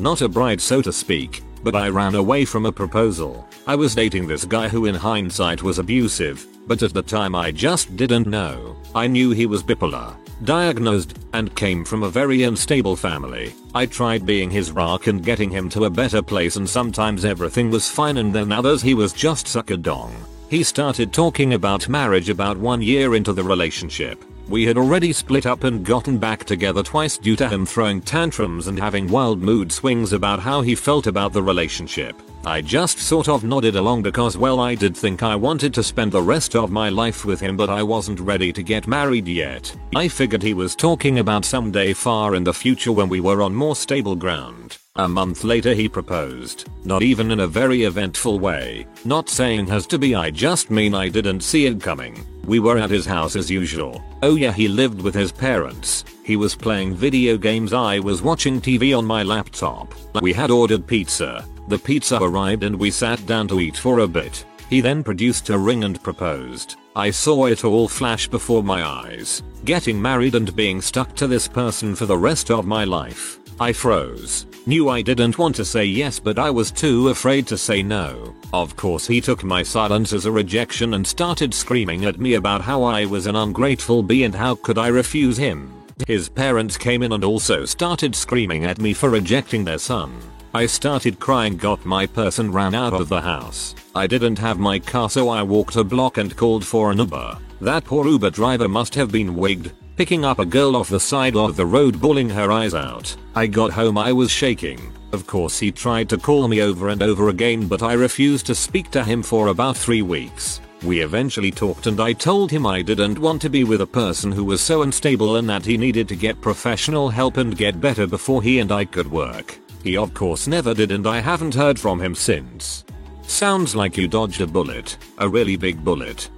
Not 0.00 0.20
a 0.20 0.28
bride 0.28 0.60
so 0.60 0.82
to 0.82 0.92
speak, 0.92 1.42
but 1.62 1.76
I 1.76 1.88
ran 1.88 2.16
away 2.16 2.44
from 2.44 2.66
a 2.66 2.72
proposal. 2.72 3.48
I 3.66 3.76
was 3.76 3.94
dating 3.94 4.26
this 4.26 4.44
guy 4.44 4.68
who 4.68 4.86
in 4.86 4.94
hindsight 4.94 5.62
was 5.62 5.78
abusive, 5.78 6.46
but 6.66 6.82
at 6.82 6.92
the 6.92 7.02
time 7.02 7.34
I 7.34 7.50
just 7.52 7.96
didn't 7.96 8.26
know. 8.26 8.76
I 8.94 9.06
knew 9.06 9.30
he 9.30 9.46
was 9.46 9.62
bipolar, 9.62 10.16
diagnosed, 10.44 11.18
and 11.32 11.54
came 11.54 11.84
from 11.84 12.02
a 12.02 12.10
very 12.10 12.42
unstable 12.42 12.96
family. 12.96 13.54
I 13.74 13.86
tried 13.86 14.26
being 14.26 14.50
his 14.50 14.70
rock 14.70 15.06
and 15.06 15.24
getting 15.24 15.50
him 15.50 15.68
to 15.70 15.84
a 15.84 15.90
better 15.90 16.22
place 16.22 16.56
and 16.56 16.68
sometimes 16.68 17.24
everything 17.24 17.70
was 17.70 17.90
fine 17.90 18.16
and 18.16 18.34
then 18.34 18.52
others 18.52 18.82
he 18.82 18.94
was 18.94 19.12
just 19.12 19.46
suck 19.46 19.70
a 19.70 19.76
dong. 19.76 20.14
He 20.48 20.62
started 20.62 21.12
talking 21.12 21.54
about 21.54 21.88
marriage 21.88 22.28
about 22.28 22.56
one 22.56 22.80
year 22.80 23.16
into 23.16 23.32
the 23.32 23.42
relationship. 23.42 24.24
We 24.48 24.64
had 24.64 24.78
already 24.78 25.12
split 25.12 25.44
up 25.44 25.64
and 25.64 25.84
gotten 25.84 26.18
back 26.18 26.44
together 26.44 26.84
twice 26.84 27.18
due 27.18 27.34
to 27.36 27.48
him 27.48 27.66
throwing 27.66 28.00
tantrums 28.00 28.68
and 28.68 28.78
having 28.78 29.08
wild 29.08 29.42
mood 29.42 29.72
swings 29.72 30.12
about 30.12 30.38
how 30.38 30.62
he 30.62 30.76
felt 30.76 31.08
about 31.08 31.32
the 31.32 31.42
relationship. 31.42 32.14
I 32.46 32.60
just 32.60 33.00
sort 33.00 33.28
of 33.28 33.42
nodded 33.42 33.74
along 33.74 34.02
because 34.02 34.38
well 34.38 34.60
I 34.60 34.76
did 34.76 34.96
think 34.96 35.24
I 35.24 35.34
wanted 35.34 35.74
to 35.74 35.82
spend 35.82 36.12
the 36.12 36.22
rest 36.22 36.54
of 36.54 36.70
my 36.70 36.88
life 36.88 37.24
with 37.24 37.40
him 37.40 37.56
but 37.56 37.68
I 37.68 37.82
wasn't 37.82 38.20
ready 38.20 38.52
to 38.52 38.62
get 38.62 38.86
married 38.86 39.26
yet. 39.26 39.76
I 39.96 40.06
figured 40.06 40.44
he 40.44 40.54
was 40.54 40.76
talking 40.76 41.18
about 41.18 41.44
someday 41.44 41.92
far 41.92 42.36
in 42.36 42.44
the 42.44 42.54
future 42.54 42.92
when 42.92 43.08
we 43.08 43.18
were 43.18 43.42
on 43.42 43.52
more 43.52 43.74
stable 43.74 44.14
ground. 44.14 44.78
A 44.94 45.08
month 45.08 45.42
later 45.42 45.74
he 45.74 45.88
proposed, 45.88 46.68
not 46.84 47.02
even 47.02 47.32
in 47.32 47.40
a 47.40 47.48
very 47.48 47.82
eventful 47.82 48.38
way, 48.38 48.86
not 49.04 49.28
saying 49.28 49.66
has 49.66 49.84
to 49.88 49.98
be 49.98 50.14
I 50.14 50.30
just 50.30 50.70
mean 50.70 50.94
I 50.94 51.08
didn't 51.08 51.40
see 51.40 51.66
it 51.66 51.80
coming. 51.80 52.24
We 52.44 52.60
were 52.60 52.78
at 52.78 52.90
his 52.90 53.06
house 53.06 53.34
as 53.34 53.50
usual. 53.50 54.04
Oh 54.22 54.36
yeah 54.36 54.52
he 54.52 54.68
lived 54.68 55.02
with 55.02 55.16
his 55.16 55.32
parents. 55.32 56.04
He 56.22 56.36
was 56.36 56.54
playing 56.54 56.94
video 56.94 57.36
games 57.36 57.72
I 57.72 57.98
was 57.98 58.22
watching 58.22 58.60
TV 58.60 58.96
on 58.96 59.04
my 59.04 59.24
laptop. 59.24 59.92
We 60.22 60.32
had 60.32 60.52
ordered 60.52 60.86
pizza. 60.86 61.44
The 61.68 61.78
pizza 61.78 62.18
arrived 62.20 62.62
and 62.62 62.76
we 62.76 62.90
sat 62.90 63.24
down 63.26 63.48
to 63.48 63.60
eat 63.60 63.76
for 63.76 64.00
a 64.00 64.08
bit. 64.08 64.44
He 64.70 64.80
then 64.80 65.02
produced 65.02 65.50
a 65.50 65.58
ring 65.58 65.84
and 65.84 66.02
proposed. 66.02 66.76
I 66.94 67.10
saw 67.10 67.46
it 67.46 67.64
all 67.64 67.88
flash 67.88 68.28
before 68.28 68.62
my 68.62 68.84
eyes. 68.84 69.42
Getting 69.64 70.00
married 70.00 70.34
and 70.34 70.54
being 70.56 70.80
stuck 70.80 71.14
to 71.16 71.26
this 71.26 71.46
person 71.46 71.94
for 71.94 72.06
the 72.06 72.16
rest 72.16 72.50
of 72.50 72.66
my 72.66 72.84
life. 72.84 73.38
I 73.58 73.72
froze. 73.72 74.46
Knew 74.66 74.88
I 74.88 75.02
didn't 75.02 75.38
want 75.38 75.56
to 75.56 75.64
say 75.64 75.84
yes 75.84 76.20
but 76.20 76.38
I 76.38 76.50
was 76.50 76.70
too 76.70 77.08
afraid 77.08 77.46
to 77.48 77.58
say 77.58 77.82
no. 77.82 78.34
Of 78.52 78.76
course 78.76 79.06
he 79.06 79.20
took 79.20 79.44
my 79.44 79.62
silence 79.62 80.12
as 80.12 80.26
a 80.26 80.32
rejection 80.32 80.94
and 80.94 81.06
started 81.06 81.54
screaming 81.54 82.04
at 82.04 82.20
me 82.20 82.34
about 82.34 82.62
how 82.62 82.82
I 82.82 83.06
was 83.06 83.26
an 83.26 83.36
ungrateful 83.36 84.02
bee 84.02 84.24
and 84.24 84.34
how 84.34 84.56
could 84.56 84.78
I 84.78 84.88
refuse 84.88 85.36
him. 85.36 85.72
His 86.06 86.28
parents 86.28 86.76
came 86.76 87.02
in 87.02 87.12
and 87.12 87.24
also 87.24 87.64
started 87.64 88.14
screaming 88.14 88.64
at 88.64 88.78
me 88.78 88.92
for 88.92 89.08
rejecting 89.10 89.64
their 89.64 89.78
son. 89.78 90.12
I 90.56 90.64
started 90.64 91.20
crying 91.20 91.58
got 91.58 91.84
my 91.84 92.06
purse 92.06 92.38
and 92.38 92.54
ran 92.54 92.74
out 92.74 92.94
of 92.94 93.10
the 93.10 93.20
house. 93.20 93.74
I 93.94 94.06
didn't 94.06 94.38
have 94.38 94.58
my 94.58 94.78
car 94.78 95.10
so 95.10 95.28
I 95.28 95.42
walked 95.42 95.76
a 95.76 95.84
block 95.84 96.16
and 96.16 96.34
called 96.34 96.64
for 96.64 96.90
an 96.90 96.96
Uber. 96.96 97.36
That 97.60 97.84
poor 97.84 98.08
Uber 98.08 98.30
driver 98.30 98.66
must 98.66 98.94
have 98.94 99.12
been 99.12 99.36
wigged, 99.36 99.72
picking 99.96 100.24
up 100.24 100.38
a 100.38 100.46
girl 100.46 100.74
off 100.74 100.88
the 100.88 100.98
side 100.98 101.36
of 101.36 101.56
the 101.56 101.66
road 101.66 102.00
bawling 102.00 102.30
her 102.30 102.50
eyes 102.50 102.72
out. 102.72 103.14
I 103.34 103.48
got 103.48 103.70
home 103.70 103.98
I 103.98 104.14
was 104.14 104.30
shaking. 104.30 104.80
Of 105.12 105.26
course 105.26 105.58
he 105.58 105.70
tried 105.70 106.08
to 106.08 106.16
call 106.16 106.48
me 106.48 106.62
over 106.62 106.88
and 106.88 107.02
over 107.02 107.28
again 107.28 107.68
but 107.68 107.82
I 107.82 107.92
refused 107.92 108.46
to 108.46 108.54
speak 108.54 108.90
to 108.92 109.04
him 109.04 109.22
for 109.22 109.48
about 109.48 109.76
3 109.76 110.00
weeks. 110.00 110.62
We 110.82 111.00
eventually 111.00 111.50
talked 111.50 111.86
and 111.86 112.00
I 112.00 112.14
told 112.14 112.50
him 112.50 112.64
I 112.64 112.80
didn't 112.80 113.18
want 113.18 113.42
to 113.42 113.50
be 113.50 113.64
with 113.64 113.82
a 113.82 113.86
person 114.02 114.32
who 114.32 114.44
was 114.44 114.62
so 114.62 114.80
unstable 114.80 115.36
and 115.36 115.50
that 115.50 115.66
he 115.66 115.76
needed 115.76 116.08
to 116.08 116.16
get 116.16 116.40
professional 116.40 117.10
help 117.10 117.36
and 117.36 117.58
get 117.58 117.78
better 117.78 118.06
before 118.06 118.42
he 118.42 118.60
and 118.60 118.72
I 118.72 118.86
could 118.86 119.10
work. 119.10 119.60
He 119.82 119.96
of 119.96 120.14
course 120.14 120.46
never 120.46 120.74
did 120.74 120.90
and 120.90 121.06
I 121.06 121.20
haven't 121.20 121.54
heard 121.54 121.78
from 121.78 122.00
him 122.00 122.14
since. 122.14 122.84
Sounds 123.22 123.74
like 123.74 123.96
you 123.96 124.08
dodged 124.08 124.40
a 124.40 124.46
bullet, 124.46 124.96
a 125.18 125.28
really 125.28 125.56
big 125.56 125.84
bullet. 125.84 126.28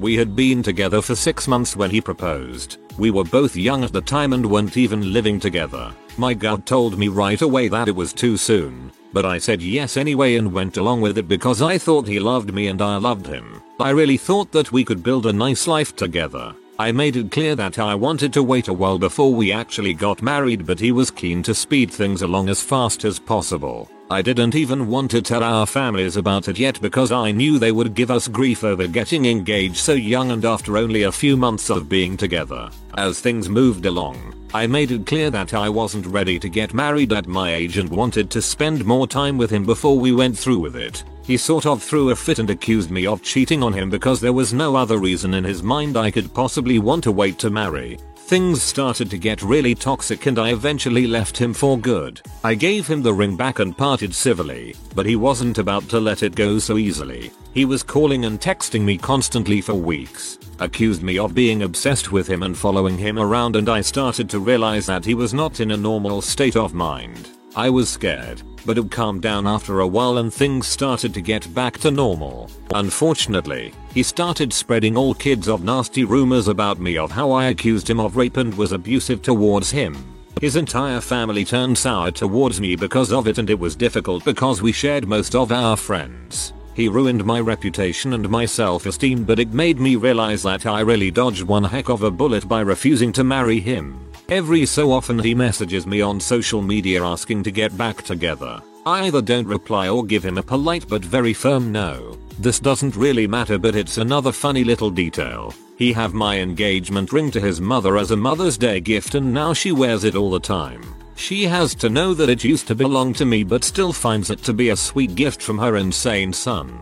We 0.00 0.16
had 0.16 0.34
been 0.34 0.62
together 0.62 1.00
for 1.00 1.14
6 1.14 1.46
months 1.48 1.76
when 1.76 1.90
he 1.90 2.00
proposed. 2.00 2.78
We 2.98 3.10
were 3.10 3.24
both 3.24 3.54
young 3.56 3.84
at 3.84 3.92
the 3.92 4.00
time 4.00 4.32
and 4.32 4.44
weren't 4.44 4.76
even 4.76 5.12
living 5.12 5.38
together. 5.38 5.92
My 6.18 6.34
gut 6.34 6.66
told 6.66 6.98
me 6.98 7.08
right 7.08 7.40
away 7.40 7.68
that 7.68 7.88
it 7.88 7.94
was 7.94 8.12
too 8.12 8.36
soon, 8.36 8.90
but 9.12 9.24
I 9.24 9.38
said 9.38 9.62
yes 9.62 9.96
anyway 9.96 10.36
and 10.36 10.52
went 10.52 10.76
along 10.76 11.00
with 11.00 11.18
it 11.18 11.28
because 11.28 11.62
I 11.62 11.78
thought 11.78 12.08
he 12.08 12.18
loved 12.18 12.52
me 12.52 12.66
and 12.66 12.82
I 12.82 12.96
loved 12.96 13.26
him. 13.26 13.62
I 13.80 13.90
really 13.90 14.16
thought 14.16 14.52
that 14.52 14.72
we 14.72 14.84
could 14.84 15.02
build 15.02 15.26
a 15.26 15.32
nice 15.32 15.66
life 15.66 15.94
together. 15.96 16.54
I 16.82 16.90
made 16.90 17.14
it 17.14 17.30
clear 17.30 17.54
that 17.54 17.78
I 17.78 17.94
wanted 17.94 18.32
to 18.32 18.42
wait 18.42 18.66
a 18.66 18.72
while 18.72 18.98
before 18.98 19.32
we 19.32 19.52
actually 19.52 19.94
got 19.94 20.20
married 20.20 20.66
but 20.66 20.80
he 20.80 20.90
was 20.90 21.12
keen 21.12 21.40
to 21.44 21.54
speed 21.54 21.92
things 21.92 22.22
along 22.22 22.48
as 22.48 22.60
fast 22.60 23.04
as 23.04 23.20
possible. 23.20 23.88
I 24.10 24.20
didn't 24.20 24.56
even 24.56 24.88
want 24.88 25.12
to 25.12 25.22
tell 25.22 25.44
our 25.44 25.64
families 25.64 26.16
about 26.16 26.48
it 26.48 26.58
yet 26.58 26.80
because 26.80 27.12
I 27.12 27.30
knew 27.30 27.60
they 27.60 27.70
would 27.70 27.94
give 27.94 28.10
us 28.10 28.26
grief 28.26 28.64
over 28.64 28.88
getting 28.88 29.26
engaged 29.26 29.76
so 29.76 29.92
young 29.92 30.32
and 30.32 30.44
after 30.44 30.76
only 30.76 31.04
a 31.04 31.12
few 31.12 31.36
months 31.36 31.70
of 31.70 31.88
being 31.88 32.16
together. 32.16 32.68
As 32.94 33.20
things 33.20 33.48
moved 33.48 33.86
along, 33.86 34.34
I 34.52 34.66
made 34.66 34.90
it 34.90 35.06
clear 35.06 35.30
that 35.30 35.54
I 35.54 35.68
wasn't 35.68 36.06
ready 36.06 36.40
to 36.40 36.48
get 36.48 36.74
married 36.74 37.12
at 37.12 37.28
my 37.28 37.54
age 37.54 37.78
and 37.78 37.90
wanted 37.90 38.28
to 38.30 38.42
spend 38.42 38.84
more 38.84 39.06
time 39.06 39.38
with 39.38 39.50
him 39.50 39.64
before 39.64 40.00
we 40.00 40.10
went 40.10 40.36
through 40.36 40.58
with 40.58 40.74
it. 40.74 41.04
He 41.24 41.36
sort 41.36 41.66
of 41.66 41.82
threw 41.82 42.10
a 42.10 42.16
fit 42.16 42.38
and 42.38 42.50
accused 42.50 42.90
me 42.90 43.06
of 43.06 43.22
cheating 43.22 43.62
on 43.62 43.72
him 43.72 43.90
because 43.90 44.20
there 44.20 44.32
was 44.32 44.52
no 44.52 44.74
other 44.74 44.98
reason 44.98 45.34
in 45.34 45.44
his 45.44 45.62
mind 45.62 45.96
I 45.96 46.10
could 46.10 46.34
possibly 46.34 46.78
want 46.78 47.04
to 47.04 47.12
wait 47.12 47.38
to 47.38 47.50
marry. 47.50 47.98
Things 48.16 48.62
started 48.62 49.10
to 49.10 49.18
get 49.18 49.42
really 49.42 49.74
toxic 49.74 50.26
and 50.26 50.38
I 50.38 50.52
eventually 50.52 51.06
left 51.06 51.36
him 51.36 51.52
for 51.52 51.78
good. 51.78 52.22
I 52.42 52.54
gave 52.54 52.86
him 52.86 53.02
the 53.02 53.12
ring 53.12 53.36
back 53.36 53.58
and 53.58 53.76
parted 53.76 54.14
civilly, 54.14 54.74
but 54.94 55.06
he 55.06 55.16
wasn't 55.16 55.58
about 55.58 55.88
to 55.90 56.00
let 56.00 56.22
it 56.22 56.34
go 56.34 56.58
so 56.58 56.78
easily. 56.78 57.30
He 57.52 57.66
was 57.66 57.82
calling 57.82 58.24
and 58.24 58.40
texting 58.40 58.82
me 58.82 58.96
constantly 58.96 59.60
for 59.60 59.74
weeks, 59.74 60.38
accused 60.60 61.02
me 61.02 61.18
of 61.18 61.34
being 61.34 61.62
obsessed 61.62 62.10
with 62.10 62.26
him 62.26 62.42
and 62.42 62.56
following 62.56 62.96
him 62.96 63.18
around 63.18 63.54
and 63.56 63.68
I 63.68 63.82
started 63.82 64.30
to 64.30 64.40
realize 64.40 64.86
that 64.86 65.04
he 65.04 65.14
was 65.14 65.34
not 65.34 65.60
in 65.60 65.72
a 65.72 65.76
normal 65.76 66.22
state 66.22 66.56
of 66.56 66.72
mind. 66.72 67.28
I 67.54 67.68
was 67.68 67.90
scared, 67.90 68.40
but 68.64 68.78
it 68.78 68.90
calmed 68.90 69.20
down 69.20 69.46
after 69.46 69.80
a 69.80 69.86
while 69.86 70.16
and 70.16 70.32
things 70.32 70.66
started 70.66 71.12
to 71.12 71.20
get 71.20 71.52
back 71.52 71.76
to 71.80 71.90
normal. 71.90 72.50
Unfortunately, 72.74 73.74
he 73.92 74.02
started 74.02 74.54
spreading 74.54 74.96
all 74.96 75.12
kids 75.12 75.48
of 75.48 75.62
nasty 75.62 76.04
rumors 76.04 76.48
about 76.48 76.80
me 76.80 76.96
of 76.96 77.10
how 77.10 77.30
I 77.30 77.46
accused 77.46 77.90
him 77.90 78.00
of 78.00 78.16
rape 78.16 78.38
and 78.38 78.54
was 78.54 78.72
abusive 78.72 79.20
towards 79.20 79.70
him. 79.70 80.02
His 80.40 80.56
entire 80.56 81.02
family 81.02 81.44
turned 81.44 81.76
sour 81.76 82.10
towards 82.10 82.58
me 82.58 82.74
because 82.74 83.12
of 83.12 83.28
it 83.28 83.36
and 83.36 83.50
it 83.50 83.58
was 83.58 83.76
difficult 83.76 84.24
because 84.24 84.62
we 84.62 84.72
shared 84.72 85.06
most 85.06 85.34
of 85.34 85.52
our 85.52 85.76
friends. 85.76 86.54
He 86.74 86.88
ruined 86.88 87.22
my 87.22 87.38
reputation 87.38 88.14
and 88.14 88.26
my 88.30 88.46
self-esteem 88.46 89.24
but 89.24 89.38
it 89.38 89.52
made 89.52 89.78
me 89.78 89.96
realize 89.96 90.42
that 90.44 90.64
I 90.64 90.80
really 90.80 91.10
dodged 91.10 91.42
one 91.42 91.64
heck 91.64 91.90
of 91.90 92.02
a 92.02 92.10
bullet 92.10 92.48
by 92.48 92.62
refusing 92.62 93.12
to 93.12 93.24
marry 93.24 93.60
him. 93.60 94.11
Every 94.32 94.64
so 94.64 94.92
often 94.92 95.18
he 95.18 95.34
messages 95.34 95.86
me 95.86 96.00
on 96.00 96.18
social 96.18 96.62
media 96.62 97.04
asking 97.04 97.42
to 97.42 97.50
get 97.50 97.76
back 97.76 98.00
together. 98.00 98.62
I 98.86 99.02
either 99.02 99.20
don't 99.20 99.46
reply 99.46 99.90
or 99.90 100.06
give 100.06 100.24
him 100.24 100.38
a 100.38 100.42
polite 100.42 100.88
but 100.88 101.04
very 101.04 101.34
firm 101.34 101.70
no. 101.70 102.16
This 102.38 102.58
doesn't 102.58 102.96
really 102.96 103.26
matter 103.26 103.58
but 103.58 103.76
it's 103.76 103.98
another 103.98 104.32
funny 104.32 104.64
little 104.64 104.88
detail. 104.88 105.52
He 105.76 105.92
have 105.92 106.14
my 106.14 106.38
engagement 106.38 107.12
ring 107.12 107.30
to 107.30 107.42
his 107.42 107.60
mother 107.60 107.98
as 107.98 108.10
a 108.10 108.16
Mother's 108.16 108.56
Day 108.56 108.80
gift 108.80 109.16
and 109.16 109.34
now 109.34 109.52
she 109.52 109.70
wears 109.70 110.02
it 110.02 110.16
all 110.16 110.30
the 110.30 110.40
time. 110.40 110.82
She 111.14 111.44
has 111.44 111.74
to 111.74 111.90
know 111.90 112.14
that 112.14 112.30
it 112.30 112.42
used 112.42 112.66
to 112.68 112.74
belong 112.74 113.12
to 113.20 113.26
me 113.26 113.44
but 113.44 113.64
still 113.64 113.92
finds 113.92 114.30
it 114.30 114.42
to 114.44 114.54
be 114.54 114.70
a 114.70 114.76
sweet 114.76 115.14
gift 115.14 115.42
from 115.42 115.58
her 115.58 115.76
insane 115.76 116.32
son. 116.32 116.80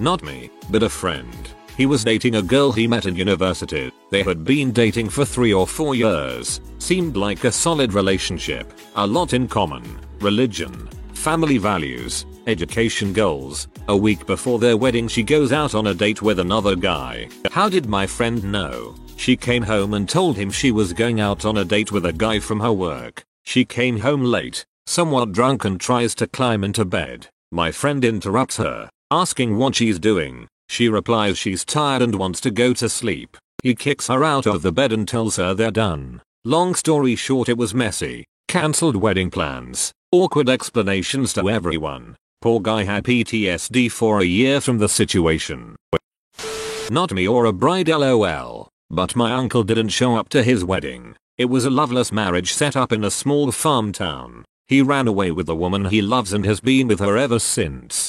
Not 0.00 0.22
me, 0.22 0.48
but 0.70 0.84
a 0.84 0.88
friend. 0.88 1.49
He 1.80 1.86
was 1.86 2.04
dating 2.04 2.34
a 2.34 2.42
girl 2.42 2.72
he 2.72 2.86
met 2.86 3.06
in 3.06 3.16
university. 3.16 3.90
They 4.10 4.22
had 4.22 4.44
been 4.44 4.70
dating 4.70 5.08
for 5.08 5.24
3 5.24 5.54
or 5.54 5.66
4 5.66 5.94
years. 5.94 6.60
Seemed 6.78 7.16
like 7.16 7.44
a 7.44 7.50
solid 7.50 7.94
relationship. 7.94 8.70
A 8.96 9.06
lot 9.06 9.32
in 9.32 9.48
common. 9.48 9.98
Religion. 10.20 10.90
Family 11.14 11.56
values. 11.56 12.26
Education 12.46 13.14
goals. 13.14 13.66
A 13.88 13.96
week 13.96 14.26
before 14.26 14.58
their 14.58 14.76
wedding 14.76 15.08
she 15.08 15.22
goes 15.22 15.52
out 15.52 15.74
on 15.74 15.86
a 15.86 15.94
date 15.94 16.20
with 16.20 16.38
another 16.40 16.76
guy. 16.76 17.30
How 17.50 17.70
did 17.70 17.86
my 17.86 18.06
friend 18.06 18.44
know? 18.52 18.94
She 19.16 19.34
came 19.34 19.62
home 19.62 19.94
and 19.94 20.06
told 20.06 20.36
him 20.36 20.50
she 20.50 20.72
was 20.72 20.92
going 20.92 21.18
out 21.18 21.46
on 21.46 21.56
a 21.56 21.64
date 21.64 21.90
with 21.90 22.04
a 22.04 22.12
guy 22.12 22.40
from 22.40 22.60
her 22.60 22.74
work. 22.74 23.24
She 23.42 23.64
came 23.64 24.00
home 24.00 24.22
late, 24.22 24.66
somewhat 24.84 25.32
drunk 25.32 25.64
and 25.64 25.80
tries 25.80 26.14
to 26.16 26.26
climb 26.26 26.62
into 26.62 26.84
bed. 26.84 27.28
My 27.50 27.72
friend 27.72 28.04
interrupts 28.04 28.58
her, 28.58 28.90
asking 29.10 29.56
what 29.56 29.76
she's 29.76 29.98
doing. 29.98 30.46
She 30.70 30.88
replies 30.88 31.36
she's 31.36 31.64
tired 31.64 32.00
and 32.00 32.14
wants 32.14 32.40
to 32.42 32.50
go 32.52 32.72
to 32.74 32.88
sleep. 32.88 33.36
He 33.64 33.74
kicks 33.74 34.06
her 34.06 34.22
out 34.22 34.46
of 34.46 34.62
the 34.62 34.70
bed 34.70 34.92
and 34.92 35.06
tells 35.06 35.34
her 35.34 35.52
they're 35.52 35.72
done. 35.72 36.22
Long 36.44 36.76
story 36.76 37.16
short 37.16 37.48
it 37.48 37.58
was 37.58 37.74
messy. 37.74 38.24
Cancelled 38.46 38.94
wedding 38.94 39.32
plans. 39.32 39.90
Awkward 40.12 40.48
explanations 40.48 41.32
to 41.32 41.50
everyone. 41.50 42.14
Poor 42.40 42.60
guy 42.60 42.84
had 42.84 43.02
PTSD 43.02 43.90
for 43.90 44.20
a 44.20 44.24
year 44.24 44.60
from 44.60 44.78
the 44.78 44.88
situation. 44.88 45.74
Not 46.88 47.12
me 47.12 47.26
or 47.26 47.46
a 47.46 47.52
bride 47.52 47.88
lol. 47.88 48.68
But 48.90 49.16
my 49.16 49.32
uncle 49.32 49.64
didn't 49.64 49.88
show 49.88 50.14
up 50.14 50.28
to 50.28 50.44
his 50.44 50.64
wedding. 50.64 51.16
It 51.36 51.46
was 51.46 51.64
a 51.64 51.70
loveless 51.70 52.12
marriage 52.12 52.52
set 52.52 52.76
up 52.76 52.92
in 52.92 53.02
a 53.02 53.10
small 53.10 53.50
farm 53.50 53.90
town. 53.90 54.44
He 54.68 54.82
ran 54.82 55.08
away 55.08 55.32
with 55.32 55.46
the 55.46 55.56
woman 55.56 55.86
he 55.86 56.00
loves 56.00 56.32
and 56.32 56.44
has 56.44 56.60
been 56.60 56.86
with 56.86 57.00
her 57.00 57.16
ever 57.16 57.40
since. 57.40 58.08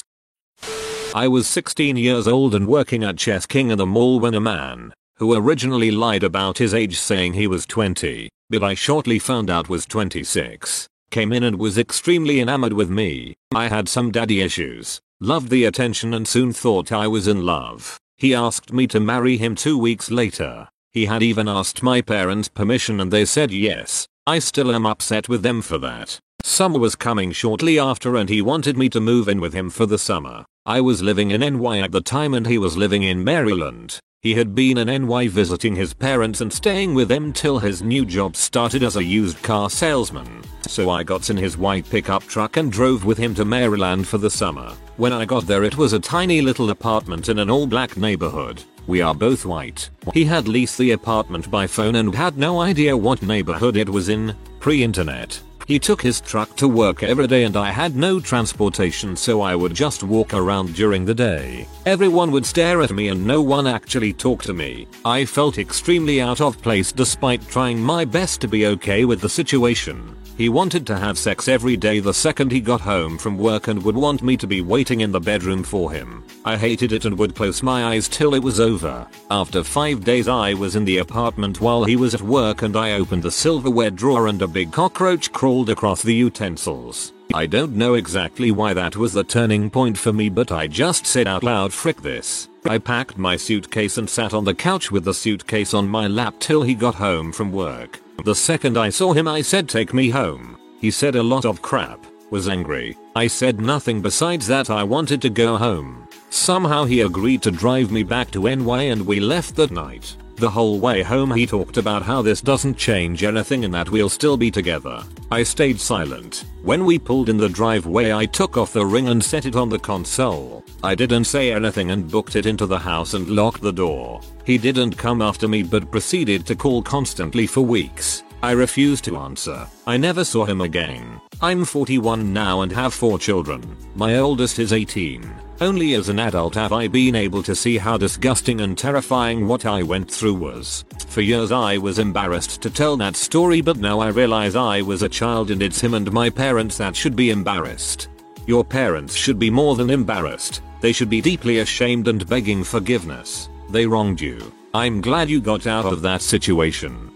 I 1.14 1.28
was 1.28 1.46
16 1.46 1.98
years 1.98 2.26
old 2.26 2.54
and 2.54 2.66
working 2.66 3.04
at 3.04 3.18
Chess 3.18 3.44
King 3.44 3.70
in 3.70 3.76
the 3.76 3.84
mall 3.84 4.18
when 4.18 4.32
a 4.32 4.40
man, 4.40 4.94
who 5.16 5.34
originally 5.34 5.90
lied 5.90 6.22
about 6.22 6.56
his 6.56 6.72
age 6.72 6.98
saying 6.98 7.34
he 7.34 7.46
was 7.46 7.66
20, 7.66 8.30
but 8.48 8.64
I 8.64 8.72
shortly 8.72 9.18
found 9.18 9.50
out 9.50 9.68
was 9.68 9.84
26, 9.84 10.88
came 11.10 11.30
in 11.34 11.42
and 11.42 11.58
was 11.58 11.76
extremely 11.76 12.40
enamored 12.40 12.72
with 12.72 12.88
me. 12.88 13.34
I 13.54 13.68
had 13.68 13.90
some 13.90 14.10
daddy 14.10 14.40
issues, 14.40 15.02
loved 15.20 15.50
the 15.50 15.66
attention 15.66 16.14
and 16.14 16.26
soon 16.26 16.54
thought 16.54 16.90
I 16.90 17.08
was 17.08 17.28
in 17.28 17.44
love. 17.44 17.98
He 18.16 18.34
asked 18.34 18.72
me 18.72 18.86
to 18.86 18.98
marry 18.98 19.36
him 19.36 19.54
two 19.54 19.76
weeks 19.76 20.10
later. 20.10 20.68
He 20.92 21.04
had 21.04 21.22
even 21.22 21.46
asked 21.46 21.82
my 21.82 22.00
parents 22.00 22.48
permission 22.48 23.00
and 23.00 23.12
they 23.12 23.26
said 23.26 23.50
yes. 23.50 24.06
I 24.26 24.38
still 24.38 24.74
am 24.74 24.86
upset 24.86 25.28
with 25.28 25.42
them 25.42 25.60
for 25.60 25.76
that. 25.78 26.20
Summer 26.44 26.80
was 26.80 26.96
coming 26.96 27.30
shortly 27.30 27.78
after 27.78 28.16
and 28.16 28.28
he 28.28 28.42
wanted 28.42 28.76
me 28.76 28.88
to 28.88 29.00
move 29.00 29.28
in 29.28 29.40
with 29.40 29.54
him 29.54 29.70
for 29.70 29.86
the 29.86 29.98
summer. 29.98 30.44
I 30.66 30.80
was 30.80 31.00
living 31.00 31.30
in 31.30 31.40
NY 31.40 31.78
at 31.78 31.92
the 31.92 32.00
time 32.00 32.34
and 32.34 32.46
he 32.46 32.58
was 32.58 32.76
living 32.76 33.04
in 33.04 33.22
Maryland. 33.22 34.00
He 34.22 34.34
had 34.34 34.54
been 34.54 34.78
in 34.78 35.06
NY 35.06 35.28
visiting 35.28 35.76
his 35.76 35.94
parents 35.94 36.40
and 36.40 36.52
staying 36.52 36.94
with 36.94 37.08
them 37.08 37.32
till 37.32 37.60
his 37.60 37.82
new 37.82 38.04
job 38.04 38.34
started 38.34 38.82
as 38.82 38.96
a 38.96 39.04
used 39.04 39.40
car 39.42 39.70
salesman. 39.70 40.42
So 40.66 40.90
I 40.90 41.04
got 41.04 41.30
in 41.30 41.36
his 41.36 41.56
white 41.56 41.88
pickup 41.88 42.24
truck 42.24 42.56
and 42.56 42.72
drove 42.72 43.04
with 43.04 43.18
him 43.18 43.34
to 43.36 43.44
Maryland 43.44 44.08
for 44.08 44.18
the 44.18 44.30
summer. 44.30 44.72
When 44.96 45.12
I 45.12 45.24
got 45.24 45.46
there 45.46 45.64
it 45.64 45.76
was 45.76 45.92
a 45.92 46.00
tiny 46.00 46.40
little 46.40 46.70
apartment 46.70 47.28
in 47.28 47.38
an 47.38 47.50
all 47.50 47.68
black 47.68 47.96
neighborhood. 47.96 48.64
We 48.88 49.00
are 49.00 49.14
both 49.14 49.44
white. 49.44 49.90
He 50.12 50.24
had 50.24 50.48
leased 50.48 50.78
the 50.78 50.90
apartment 50.90 51.50
by 51.52 51.68
phone 51.68 51.94
and 51.94 52.12
had 52.12 52.36
no 52.36 52.60
idea 52.60 52.96
what 52.96 53.22
neighborhood 53.22 53.76
it 53.76 53.88
was 53.88 54.08
in, 54.08 54.34
pre-internet. 54.58 55.40
He 55.66 55.78
took 55.78 56.02
his 56.02 56.20
truck 56.20 56.54
to 56.56 56.68
work 56.68 57.02
every 57.02 57.26
day 57.26 57.44
and 57.44 57.56
I 57.56 57.70
had 57.70 57.96
no 57.96 58.20
transportation 58.20 59.16
so 59.16 59.40
I 59.40 59.54
would 59.54 59.74
just 59.74 60.02
walk 60.02 60.34
around 60.34 60.74
during 60.74 61.04
the 61.04 61.14
day. 61.14 61.66
Everyone 61.86 62.30
would 62.32 62.46
stare 62.46 62.82
at 62.82 62.90
me 62.90 63.08
and 63.08 63.26
no 63.26 63.42
one 63.42 63.66
actually 63.66 64.12
talked 64.12 64.46
to 64.46 64.52
me. 64.52 64.86
I 65.04 65.24
felt 65.24 65.58
extremely 65.58 66.20
out 66.20 66.40
of 66.40 66.60
place 66.62 66.92
despite 66.92 67.46
trying 67.48 67.80
my 67.80 68.04
best 68.04 68.40
to 68.40 68.48
be 68.48 68.66
okay 68.66 69.04
with 69.04 69.20
the 69.20 69.28
situation. 69.28 70.16
He 70.42 70.48
wanted 70.48 70.88
to 70.88 70.98
have 70.98 71.18
sex 71.18 71.46
every 71.46 71.76
day 71.76 72.00
the 72.00 72.12
second 72.12 72.50
he 72.50 72.60
got 72.60 72.80
home 72.80 73.16
from 73.16 73.38
work 73.38 73.68
and 73.68 73.80
would 73.84 73.94
want 73.94 74.24
me 74.24 74.36
to 74.38 74.46
be 74.48 74.60
waiting 74.60 75.02
in 75.02 75.12
the 75.12 75.20
bedroom 75.20 75.62
for 75.62 75.92
him. 75.92 76.24
I 76.44 76.56
hated 76.56 76.90
it 76.90 77.04
and 77.04 77.16
would 77.16 77.36
close 77.36 77.62
my 77.62 77.84
eyes 77.94 78.08
till 78.08 78.34
it 78.34 78.42
was 78.42 78.58
over. 78.58 79.06
After 79.30 79.62
5 79.62 80.02
days 80.02 80.26
I 80.26 80.54
was 80.54 80.74
in 80.74 80.84
the 80.84 80.98
apartment 80.98 81.60
while 81.60 81.84
he 81.84 81.94
was 81.94 82.12
at 82.12 82.22
work 82.22 82.62
and 82.62 82.76
I 82.76 82.94
opened 82.94 83.22
the 83.22 83.30
silverware 83.30 83.92
drawer 83.92 84.26
and 84.26 84.42
a 84.42 84.48
big 84.48 84.72
cockroach 84.72 85.30
crawled 85.30 85.70
across 85.70 86.02
the 86.02 86.12
utensils. 86.12 87.12
I 87.34 87.46
don't 87.46 87.76
know 87.76 87.94
exactly 87.94 88.50
why 88.50 88.74
that 88.74 88.96
was 88.96 89.12
the 89.12 89.24
turning 89.24 89.70
point 89.70 89.96
for 89.96 90.12
me 90.12 90.28
but 90.28 90.52
I 90.52 90.66
just 90.66 91.06
said 91.06 91.26
out 91.26 91.42
loud 91.42 91.72
frick 91.72 92.02
this. 92.02 92.48
I 92.64 92.78
packed 92.78 93.16
my 93.16 93.36
suitcase 93.36 93.98
and 93.98 94.08
sat 94.08 94.34
on 94.34 94.44
the 94.44 94.54
couch 94.54 94.90
with 94.90 95.04
the 95.04 95.14
suitcase 95.14 95.74
on 95.74 95.88
my 95.88 96.06
lap 96.06 96.34
till 96.38 96.62
he 96.62 96.74
got 96.74 96.94
home 96.94 97.32
from 97.32 97.50
work. 97.50 98.00
The 98.24 98.34
second 98.34 98.76
I 98.76 98.90
saw 98.90 99.12
him 99.12 99.26
I 99.26 99.40
said 99.42 99.68
take 99.68 99.94
me 99.94 100.10
home. 100.10 100.58
He 100.80 100.90
said 100.90 101.16
a 101.16 101.22
lot 101.22 101.44
of 101.44 101.62
crap, 101.62 102.04
was 102.30 102.48
angry. 102.48 102.96
I 103.16 103.26
said 103.26 103.60
nothing 103.60 104.02
besides 104.02 104.46
that 104.48 104.70
I 104.70 104.84
wanted 104.84 105.22
to 105.22 105.30
go 105.30 105.56
home. 105.56 106.08
Somehow 106.30 106.84
he 106.84 107.00
agreed 107.00 107.42
to 107.42 107.50
drive 107.50 107.90
me 107.90 108.02
back 108.02 108.30
to 108.32 108.44
NY 108.54 108.82
and 108.82 109.06
we 109.06 109.20
left 109.20 109.56
that 109.56 109.70
night. 109.70 110.16
The 110.42 110.50
whole 110.50 110.80
way 110.80 111.04
home 111.04 111.30
he 111.30 111.46
talked 111.46 111.76
about 111.76 112.02
how 112.02 112.20
this 112.20 112.40
doesn't 112.40 112.76
change 112.76 113.22
anything 113.22 113.64
and 113.64 113.72
that 113.74 113.90
we'll 113.90 114.08
still 114.08 114.36
be 114.36 114.50
together. 114.50 115.04
I 115.30 115.44
stayed 115.44 115.78
silent. 115.78 116.46
When 116.64 116.84
we 116.84 116.98
pulled 116.98 117.28
in 117.28 117.36
the 117.36 117.48
driveway 117.48 118.12
I 118.12 118.26
took 118.26 118.56
off 118.56 118.72
the 118.72 118.84
ring 118.84 119.06
and 119.06 119.22
set 119.22 119.46
it 119.46 119.54
on 119.54 119.68
the 119.68 119.78
console. 119.78 120.64
I 120.82 120.96
didn't 120.96 121.26
say 121.26 121.52
anything 121.52 121.92
and 121.92 122.10
booked 122.10 122.34
it 122.34 122.44
into 122.44 122.66
the 122.66 122.80
house 122.80 123.14
and 123.14 123.28
locked 123.28 123.60
the 123.60 123.72
door. 123.72 124.20
He 124.44 124.58
didn't 124.58 124.98
come 124.98 125.22
after 125.22 125.46
me 125.46 125.62
but 125.62 125.92
proceeded 125.92 126.44
to 126.46 126.56
call 126.56 126.82
constantly 126.82 127.46
for 127.46 127.60
weeks. 127.60 128.24
I 128.42 128.50
refused 128.50 129.04
to 129.04 129.18
answer. 129.18 129.68
I 129.86 129.96
never 129.96 130.24
saw 130.24 130.44
him 130.44 130.62
again. 130.62 131.20
I'm 131.40 131.64
41 131.64 132.32
now 132.32 132.62
and 132.62 132.72
have 132.72 132.92
4 132.92 133.16
children. 133.20 133.76
My 133.94 134.18
oldest 134.18 134.58
is 134.58 134.72
18. 134.72 135.32
Only 135.60 135.94
as 135.94 136.08
an 136.08 136.18
adult 136.18 136.56
have 136.56 136.72
I 136.72 136.88
been 136.88 137.14
able 137.14 137.44
to 137.44 137.54
see 137.54 137.78
how 137.78 137.96
disgusting 137.96 138.62
and 138.62 138.76
terrifying 138.76 139.46
what 139.46 139.64
I 139.64 139.84
went 139.84 140.10
through 140.10 140.34
was. 140.34 140.84
For 141.06 141.20
years 141.20 141.52
I 141.52 141.78
was 141.78 142.00
embarrassed 142.00 142.60
to 142.62 142.70
tell 142.70 142.96
that 142.96 143.14
story 143.14 143.60
but 143.60 143.76
now 143.76 144.00
I 144.00 144.08
realize 144.08 144.56
I 144.56 144.82
was 144.82 145.02
a 145.02 145.08
child 145.08 145.52
and 145.52 145.62
it's 145.62 145.80
him 145.80 145.94
and 145.94 146.10
my 146.10 146.28
parents 146.28 146.76
that 146.78 146.96
should 146.96 147.14
be 147.14 147.30
embarrassed. 147.30 148.08
Your 148.46 148.64
parents 148.64 149.14
should 149.14 149.38
be 149.38 149.50
more 149.50 149.76
than 149.76 149.88
embarrassed. 149.88 150.62
They 150.80 150.90
should 150.90 151.10
be 151.10 151.20
deeply 151.20 151.60
ashamed 151.60 152.08
and 152.08 152.28
begging 152.28 152.64
forgiveness. 152.64 153.48
They 153.70 153.86
wronged 153.86 154.20
you. 154.20 154.52
I'm 154.74 155.00
glad 155.00 155.30
you 155.30 155.40
got 155.40 155.68
out 155.68 155.84
of 155.84 156.02
that 156.02 156.22
situation. 156.22 157.11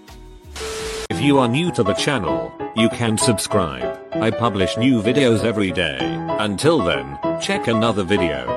If 1.08 1.20
you 1.20 1.38
are 1.38 1.48
new 1.48 1.70
to 1.72 1.82
the 1.82 1.94
channel, 1.94 2.52
you 2.74 2.88
can 2.88 3.16
subscribe. 3.16 3.98
I 4.12 4.30
publish 4.30 4.76
new 4.76 5.00
videos 5.00 5.44
every 5.44 5.72
day. 5.72 5.98
Until 6.38 6.78
then, 6.78 7.18
Check 7.40 7.68
another 7.68 8.02
video. 8.02 8.55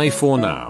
Bye 0.00 0.08
for 0.08 0.38
now. 0.38 0.69